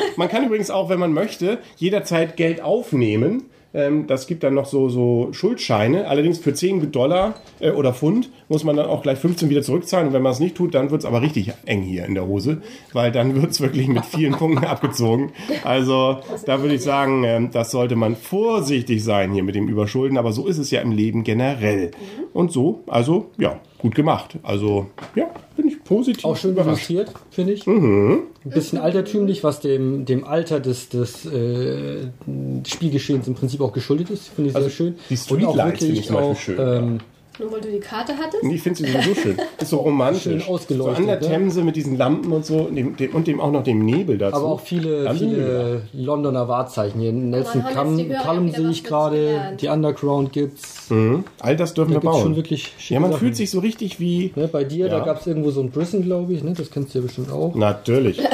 Man 0.18 0.30
kann 0.30 0.46
übrigens 0.46 0.70
auch, 0.70 0.90
wenn 0.90 1.00
man 1.00 1.14
möchte, 1.14 1.60
jederzeit 1.78 2.38
Geld 2.38 2.62
aufnehmen. 2.62 3.44
Ähm, 3.76 4.08
Das 4.08 4.26
gibt 4.26 4.44
dann 4.44 4.54
noch 4.54 4.66
so, 4.66 4.88
so 4.90 5.30
Schuldscheine. 5.32 6.08
Allerdings 6.08 6.40
für 6.40 6.54
10 6.54 6.92
Dollar 6.92 7.36
äh, 7.60 7.72
oder 7.72 7.94
Pfund 7.94 8.30
muss 8.48 8.64
man 8.64 8.78
dann 8.78 8.86
auch 8.88 9.02
gleich 9.02 9.20
15 9.20 9.50
wieder 9.50 9.62
zurückzahlen. 9.62 10.08
Und 10.08 10.14
wenn 10.14 10.22
man 10.22 10.32
es 10.32 10.40
nicht 10.40 10.56
tut, 10.56 10.74
dann 10.74 10.92
wird 10.92 11.02
es 11.02 11.06
aber 11.06 11.22
richtig 11.22 11.52
eng 11.66 11.82
hier 11.82 12.06
in 12.06 12.14
der 12.16 12.26
Hose, 12.26 12.62
weil 12.94 13.12
dann 13.12 13.42
wird 13.42 13.52
es 13.52 13.60
wirklich 13.60 13.88
mit 13.88 14.06
vielen 14.06 14.34
Punkten 14.38 14.66
abgezogen. 14.66 15.32
Also 15.64 16.20
da 16.46 16.62
würde 16.62 16.76
ich 16.76 16.82
sagen, 16.82 17.24
ähm, 17.26 17.50
das 17.52 17.72
sollte 17.72 17.96
man 17.96 18.16
vorsichtig 18.16 19.04
sein 19.04 19.34
hier 19.34 19.44
mit 19.44 19.56
dem 19.56 19.68
Überschulden. 19.68 20.18
Aber 20.18 20.32
so 20.32 20.48
ist 20.48 20.58
es 20.58 20.72
ja 20.72 20.82
im 20.82 20.92
Leben 20.92 21.24
generell. 21.24 21.92
Und 22.34 22.52
so, 22.52 22.84
also 22.88 23.28
ja, 23.38 23.60
gut 23.78 23.96
gemacht. 23.96 24.38
Also 24.44 24.88
ja, 25.16 25.26
positiv 25.86 26.26
Auch 26.26 26.36
schön 26.36 26.52
überrascht. 26.52 26.92
finde 27.32 27.54
ich. 27.54 27.66
Mhm. 27.66 28.24
Ein 28.44 28.50
bisschen 28.50 28.78
altertümlich, 28.80 29.44
was 29.44 29.62
dem, 29.62 30.06
dem 30.06 30.26
Alter 30.26 30.60
des, 30.60 30.90
des 30.90 31.26
äh, 31.26 32.08
Spielgeschehens 32.68 33.28
im 33.28 33.36
Prinzip 33.36 33.62
auch 33.62 33.72
geschuldet 33.72 34.10
ist. 34.10 34.28
Finde 34.28 34.50
ich 34.50 34.54
sehr 34.54 34.64
Also, 34.64 34.70
schön. 34.76 34.96
die 35.10 35.16
Streetlights 35.18 35.80
finde 35.80 35.94
ich 35.94 35.98
wirklich 36.02 36.06
zum 36.08 36.16
Beispiel 36.16 36.32
auch, 36.32 36.38
schön, 36.38 36.58
ja. 36.98 36.98
Nur 37.40 37.52
weil 37.52 37.62
du 37.62 37.70
die 37.72 37.80
Karte 37.80 38.14
hattest? 38.18 38.44
Ich 38.44 38.62
finde 38.62 38.78
sie 38.80 38.92
sowieso 38.92 39.14
schön. 39.16 39.38
Ist 39.60 39.70
so 39.70 39.78
romantisch. 39.78 40.24
Schön 40.24 40.40
So 40.40 40.48
ausgeleuchtet, 40.48 40.98
an 41.00 41.06
der 41.08 41.20
ne? 41.22 41.28
Themse 41.28 41.64
mit 41.64 41.76
diesen 41.76 41.98
Lampen 41.98 42.32
und 42.32 42.46
so 42.46 42.60
und 42.60 42.76
dem, 42.76 42.96
und 43.14 43.28
dem 43.28 43.42
auch 43.42 43.52
noch 43.52 43.64
dem 43.64 43.84
Nebel 43.86 44.18
dazu. 44.18 44.38
Aber 44.38 44.46
auch 44.48 44.60
viele, 44.62 45.08
Haben 45.10 45.18
viele 45.18 45.82
Londoner 45.94 46.48
Wahrzeichen. 46.48 47.02
Hier 47.02 47.12
Nelson 47.12 47.64
Callum, 47.64 48.52
sehe 48.52 48.70
ich 48.70 48.84
gerade, 48.84 49.58
die 49.60 49.68
Underground 49.68 50.32
gibt's. 50.34 50.90
All 51.42 51.56
das 51.56 51.74
dürfen 51.74 51.92
Da 51.94 51.96
wir 51.98 52.02
gibt's 52.02 52.16
bauen. 52.16 52.24
schon 52.24 52.36
wirklich 52.36 52.74
ja, 52.90 53.00
man 53.00 53.12
Sachen. 53.12 53.20
fühlt 53.20 53.36
sich 53.36 53.52
so 53.52 53.60
richtig 53.60 54.00
wie. 54.00 54.32
Ne, 54.36 54.48
bei 54.48 54.64
dir, 54.64 54.88
Ja. 54.88 55.00
da 55.00 55.06
gab 55.06 55.20
es 55.22 55.28
irgendwo 55.28 55.52
so 55.52 55.62
ein 55.62 55.72
Brisson, 55.72 56.04
glaube 56.04 56.34
ich. 56.34 56.44
Ne? 56.44 56.54
Das 56.54 56.72
kennst 56.72 56.94
du 56.94 57.00
ja 57.00 57.04
bestimmt 57.04 57.32
auch. 57.32 57.54
Natürlich. 57.56 58.22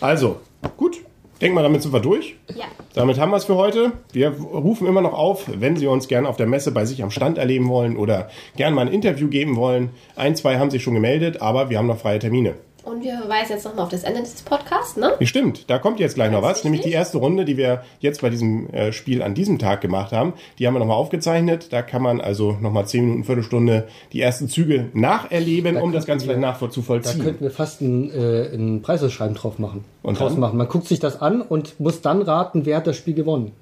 Also, 0.00 0.36
gut. 0.76 0.96
Denk 1.40 1.54
mal, 1.54 1.62
damit 1.62 1.82
sind 1.82 1.92
wir 1.92 2.00
durch. 2.00 2.36
Ja. 2.54 2.64
Damit 2.92 3.20
haben 3.20 3.30
wir 3.30 3.36
es 3.36 3.44
für 3.44 3.54
heute. 3.54 3.92
Wir 4.12 4.30
rufen 4.30 4.88
immer 4.88 5.00
noch 5.00 5.12
auf, 5.12 5.44
wenn 5.46 5.76
Sie 5.76 5.86
uns 5.86 6.08
gerne 6.08 6.28
auf 6.28 6.36
der 6.36 6.48
Messe 6.48 6.72
bei 6.72 6.84
sich 6.84 7.04
am 7.04 7.12
Stand 7.12 7.38
erleben 7.38 7.68
wollen 7.68 7.96
oder 7.96 8.28
gerne 8.56 8.74
mal 8.74 8.86
ein 8.86 8.92
Interview 8.92 9.28
geben 9.28 9.54
wollen. 9.54 9.90
Ein, 10.16 10.34
zwei 10.34 10.58
haben 10.58 10.70
sich 10.70 10.82
schon 10.82 10.94
gemeldet, 10.94 11.40
aber 11.40 11.70
wir 11.70 11.78
haben 11.78 11.86
noch 11.86 11.98
freie 11.98 12.18
Termine. 12.18 12.54
Und 12.90 13.04
wir 13.04 13.18
verweisen 13.18 13.52
jetzt 13.52 13.64
nochmal 13.64 13.84
auf 13.84 13.90
das 13.90 14.02
Ende 14.02 14.20
des 14.20 14.42
Podcasts, 14.42 14.96
ne? 14.96 15.12
Stimmt, 15.22 15.70
da 15.70 15.78
kommt 15.78 16.00
jetzt 16.00 16.16
gleich 16.16 16.32
noch 16.32 16.42
was. 16.42 16.64
Nämlich 16.64 16.82
die 16.82 16.90
erste 16.90 17.18
Runde, 17.18 17.44
die 17.44 17.56
wir 17.56 17.84
jetzt 18.00 18.20
bei 18.20 18.30
diesem 18.30 18.68
äh, 18.70 18.92
Spiel 18.92 19.22
an 19.22 19.34
diesem 19.34 19.60
Tag 19.60 19.80
gemacht 19.80 20.10
haben. 20.10 20.32
Die 20.58 20.66
haben 20.66 20.74
wir 20.74 20.80
nochmal 20.80 20.96
aufgezeichnet. 20.96 21.72
Da 21.72 21.82
kann 21.82 22.02
man 22.02 22.20
also 22.20 22.56
nochmal 22.60 22.88
10 22.88 23.04
Minuten, 23.04 23.24
Viertelstunde 23.24 23.86
die 24.12 24.20
ersten 24.20 24.48
Züge 24.48 24.88
nacherleben, 24.92 25.76
um 25.76 25.92
das 25.92 26.04
Ganze 26.04 26.24
vielleicht 26.24 26.40
nach 26.40 26.58
zu 26.58 26.82
Da 26.82 26.98
könnten 26.98 27.40
wir 27.40 27.52
fast 27.52 27.80
ein, 27.80 28.10
äh, 28.10 28.52
ein 28.52 28.82
Preisausschreiben 28.82 29.36
drauf 29.36 29.60
machen. 29.60 29.84
Und 30.02 30.18
draus 30.18 30.36
machen. 30.36 30.58
Man 30.58 30.66
guckt 30.66 30.88
sich 30.88 30.98
das 30.98 31.22
an 31.22 31.42
und 31.42 31.78
muss 31.78 32.00
dann 32.00 32.22
raten, 32.22 32.66
wer 32.66 32.78
hat 32.78 32.88
das 32.88 32.96
Spiel 32.96 33.14
gewonnen. 33.14 33.52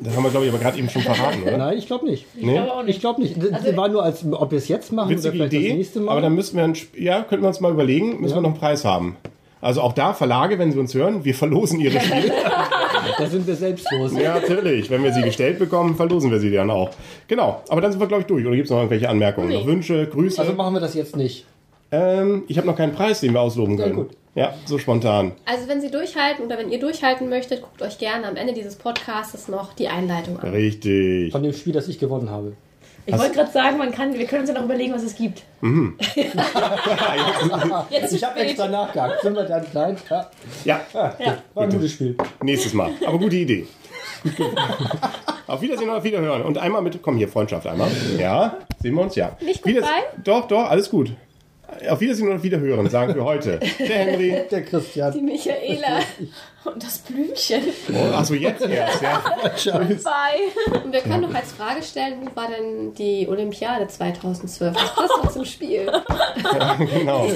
Das 0.00 0.16
haben 0.16 0.24
wir, 0.24 0.30
glaube 0.30 0.46
ich, 0.46 0.52
aber 0.52 0.60
gerade 0.62 0.78
eben 0.78 0.88
schon 0.90 1.02
verraten, 1.02 1.42
oder? 1.42 1.56
Nein, 1.56 1.78
ich 1.78 1.86
glaube 1.86 2.04
nicht. 2.06 2.26
Ich 2.36 2.42
glaube 2.46 2.72
auch 2.72 2.80
Ich 2.80 2.86
nicht. 2.86 3.00
glaube 3.00 3.22
nicht. 3.22 3.36
Das 3.42 3.52
Also- 3.64 3.76
war 3.76 3.88
nur 3.88 4.02
als, 4.02 4.24
ob 4.30 4.50
wir 4.50 4.58
es 4.58 4.68
jetzt 4.68 4.92
machen 4.92 5.06
oder 5.08 5.16
Witzige 5.16 5.32
vielleicht 5.32 5.52
das 5.52 5.60
Idee, 5.60 5.74
nächste 5.74 6.00
Mal. 6.00 6.12
aber 6.12 6.20
dann 6.20 6.34
müssten 6.34 6.56
wir, 6.56 6.64
ein, 6.64 6.72
Sp- 6.74 6.98
ja, 6.98 7.22
könnten 7.22 7.44
wir 7.44 7.48
uns 7.48 7.60
mal 7.60 7.70
überlegen, 7.70 8.20
müssen 8.20 8.34
wir 8.34 8.40
noch 8.42 8.50
einen 8.50 8.58
Preis 8.58 8.84
haben. 8.84 9.16
Also 9.60 9.80
auch 9.80 9.92
da, 9.94 10.12
Verlage, 10.12 10.58
wenn 10.58 10.72
Sie 10.72 10.78
uns 10.78 10.92
hören, 10.94 11.24
wir 11.24 11.34
verlosen 11.34 11.80
Ihre 11.80 11.98
Spiele. 11.98 12.32
da 13.18 13.26
sind 13.26 13.46
wir 13.46 13.54
selbstlos. 13.54 14.12
ja, 14.18 14.34
natürlich. 14.34 14.90
Wenn 14.90 15.02
wir 15.02 15.12
sie 15.14 15.22
gestellt 15.22 15.58
bekommen, 15.58 15.94
verlosen 15.96 16.30
wir 16.30 16.38
sie 16.38 16.50
dann 16.50 16.70
auch. 16.70 16.90
Genau. 17.28 17.62
Aber 17.70 17.80
dann 17.80 17.90
sind 17.90 17.98
wir, 18.00 18.06
glaube 18.06 18.22
ich, 18.22 18.26
durch. 18.26 18.44
Oder 18.44 18.56
gibt 18.56 18.66
es 18.66 18.70
noch 18.70 18.78
irgendwelche 18.78 19.08
Anmerkungen? 19.08 19.50
Noch 19.52 19.64
Wünsche, 19.66 20.06
Grüße? 20.06 20.38
Also 20.40 20.52
machen 20.52 20.74
wir 20.74 20.80
das 20.80 20.92
jetzt 20.94 21.16
nicht. 21.16 21.46
ähm, 21.92 22.42
ich 22.48 22.58
habe 22.58 22.66
noch 22.66 22.76
keinen 22.76 22.92
Preis, 22.92 23.20
den 23.20 23.32
wir 23.32 23.40
ausloben 23.40 23.76
können. 23.78 23.94
gut. 23.94 24.10
Ja, 24.34 24.54
so 24.66 24.78
spontan. 24.78 25.32
Also 25.44 25.68
wenn 25.68 25.80
Sie 25.80 25.90
durchhalten 25.90 26.46
oder 26.46 26.58
wenn 26.58 26.70
ihr 26.70 26.80
durchhalten 26.80 27.28
möchtet, 27.28 27.62
guckt 27.62 27.80
euch 27.82 27.98
gerne 27.98 28.26
am 28.26 28.34
Ende 28.36 28.52
dieses 28.52 28.74
Podcasts 28.74 29.46
noch 29.48 29.74
die 29.74 29.86
Einleitung 29.88 30.40
an. 30.40 30.50
Richtig. 30.50 31.30
Von 31.30 31.42
dem 31.44 31.52
Spiel, 31.52 31.72
das 31.72 31.86
ich 31.88 31.98
gewonnen 32.00 32.30
habe. 32.30 32.54
Ich 33.06 33.16
wollte 33.18 33.34
gerade 33.34 33.52
sagen, 33.52 33.76
man 33.76 33.92
kann, 33.92 34.18
wir 34.18 34.24
können 34.26 34.40
uns 34.40 34.48
ja 34.50 34.54
noch 34.56 34.64
überlegen, 34.64 34.92
was 34.94 35.02
es 35.02 35.14
gibt. 35.14 35.42
Jetzt 37.90 38.10
zu 38.10 38.16
Ich 38.16 38.24
habe 38.24 38.40
extra 38.40 38.66
nachgehakt. 38.66 39.20
Sind 39.22 39.34
wir 39.36 39.44
dann 39.44 39.70
klein? 39.70 39.96
Ja, 40.64 40.80
Ja, 40.88 41.14
Ja. 41.18 41.38
war 41.52 41.64
ein 41.64 41.70
gutes 41.70 41.92
Spiel. 41.92 42.16
nächstes 42.42 42.72
Mal. 42.72 42.92
Aber 43.06 43.18
gute 43.18 43.36
Idee. 43.36 43.66
auf 45.46 45.60
Wiedersehen 45.60 45.90
und 45.90 45.96
auf 45.96 46.04
Wiederhören. 46.04 46.42
Und 46.42 46.56
einmal 46.58 46.80
mit, 46.82 47.00
komm 47.02 47.16
hier, 47.18 47.28
Freundschaft 47.28 47.66
einmal. 47.66 47.90
Ja, 48.18 48.56
sehen 48.82 48.94
wir 48.94 49.02
uns, 49.02 49.14
ja. 49.16 49.36
Nicht 49.42 49.62
gut 49.62 49.80
bei? 49.80 49.86
Doch, 50.24 50.48
doch, 50.48 50.70
alles 50.70 50.88
gut. 50.90 51.12
Auf 51.90 52.00
Wiedersehen 52.00 52.28
und 52.28 52.36
auf 52.36 52.42
Wiederhören, 52.42 52.88
sagen 52.90 53.14
wir 53.14 53.24
heute. 53.24 53.58
Der 53.78 53.86
Henry. 53.86 54.42
Der 54.50 54.62
Christian. 54.64 55.12
Die 55.12 55.20
Michaela. 55.20 56.00
Und 56.64 56.82
das 56.82 56.96
Blümchen. 57.00 57.60
Oh, 57.92 58.14
achso, 58.14 58.32
jetzt 58.32 58.62
erst, 58.66 59.02
ja. 59.02 59.22
Bye. 59.74 60.80
Und 60.82 60.92
wir 60.94 61.00
können 61.02 61.20
noch 61.30 61.34
als 61.34 61.52
Frage 61.52 61.82
stellen, 61.82 62.14
wo 62.22 62.34
war 62.40 62.48
denn 62.48 62.94
die 62.94 63.28
Olympiade 63.28 63.86
2012? 63.86 64.72
Das 64.74 64.94
passt 64.94 65.12
aus 65.26 65.34
dem 65.34 65.44
Spiel. 65.44 65.84
Genau. 65.84 67.24
Oder 67.24 67.34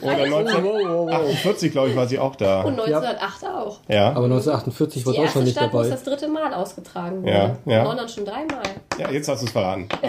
Wow, 0.00 0.44
wow, 0.62 0.84
wow. 0.84 1.08
1948, 1.12 1.72
glaube 1.72 1.88
ich, 1.90 1.96
war 1.96 2.06
sie 2.06 2.18
auch 2.20 2.36
da. 2.36 2.62
Und 2.62 2.78
1908 2.80 3.44
auch. 3.46 3.80
Ja, 3.88 4.10
Aber 4.10 4.24
1948 4.26 5.04
war 5.06 5.12
Die 5.12 5.18
Deutschland 5.20 5.46
nicht 5.46 5.56
Stadt, 5.56 5.72
wo 5.72 5.80
es 5.80 5.88
dabei. 5.88 6.00
das 6.00 6.04
dritte 6.04 6.28
Mal 6.28 6.54
ausgetragen 6.54 7.22
wurde. 7.22 7.32
Ja, 7.32 7.56
ja. 7.66 7.82
London 7.82 8.08
schon 8.08 8.24
dreimal. 8.24 8.62
ja 8.98 9.10
jetzt 9.10 9.28
hast 9.28 9.42
du 9.42 9.46
es 9.46 9.52
verraten. 9.52 9.88
Ja. 10.02 10.08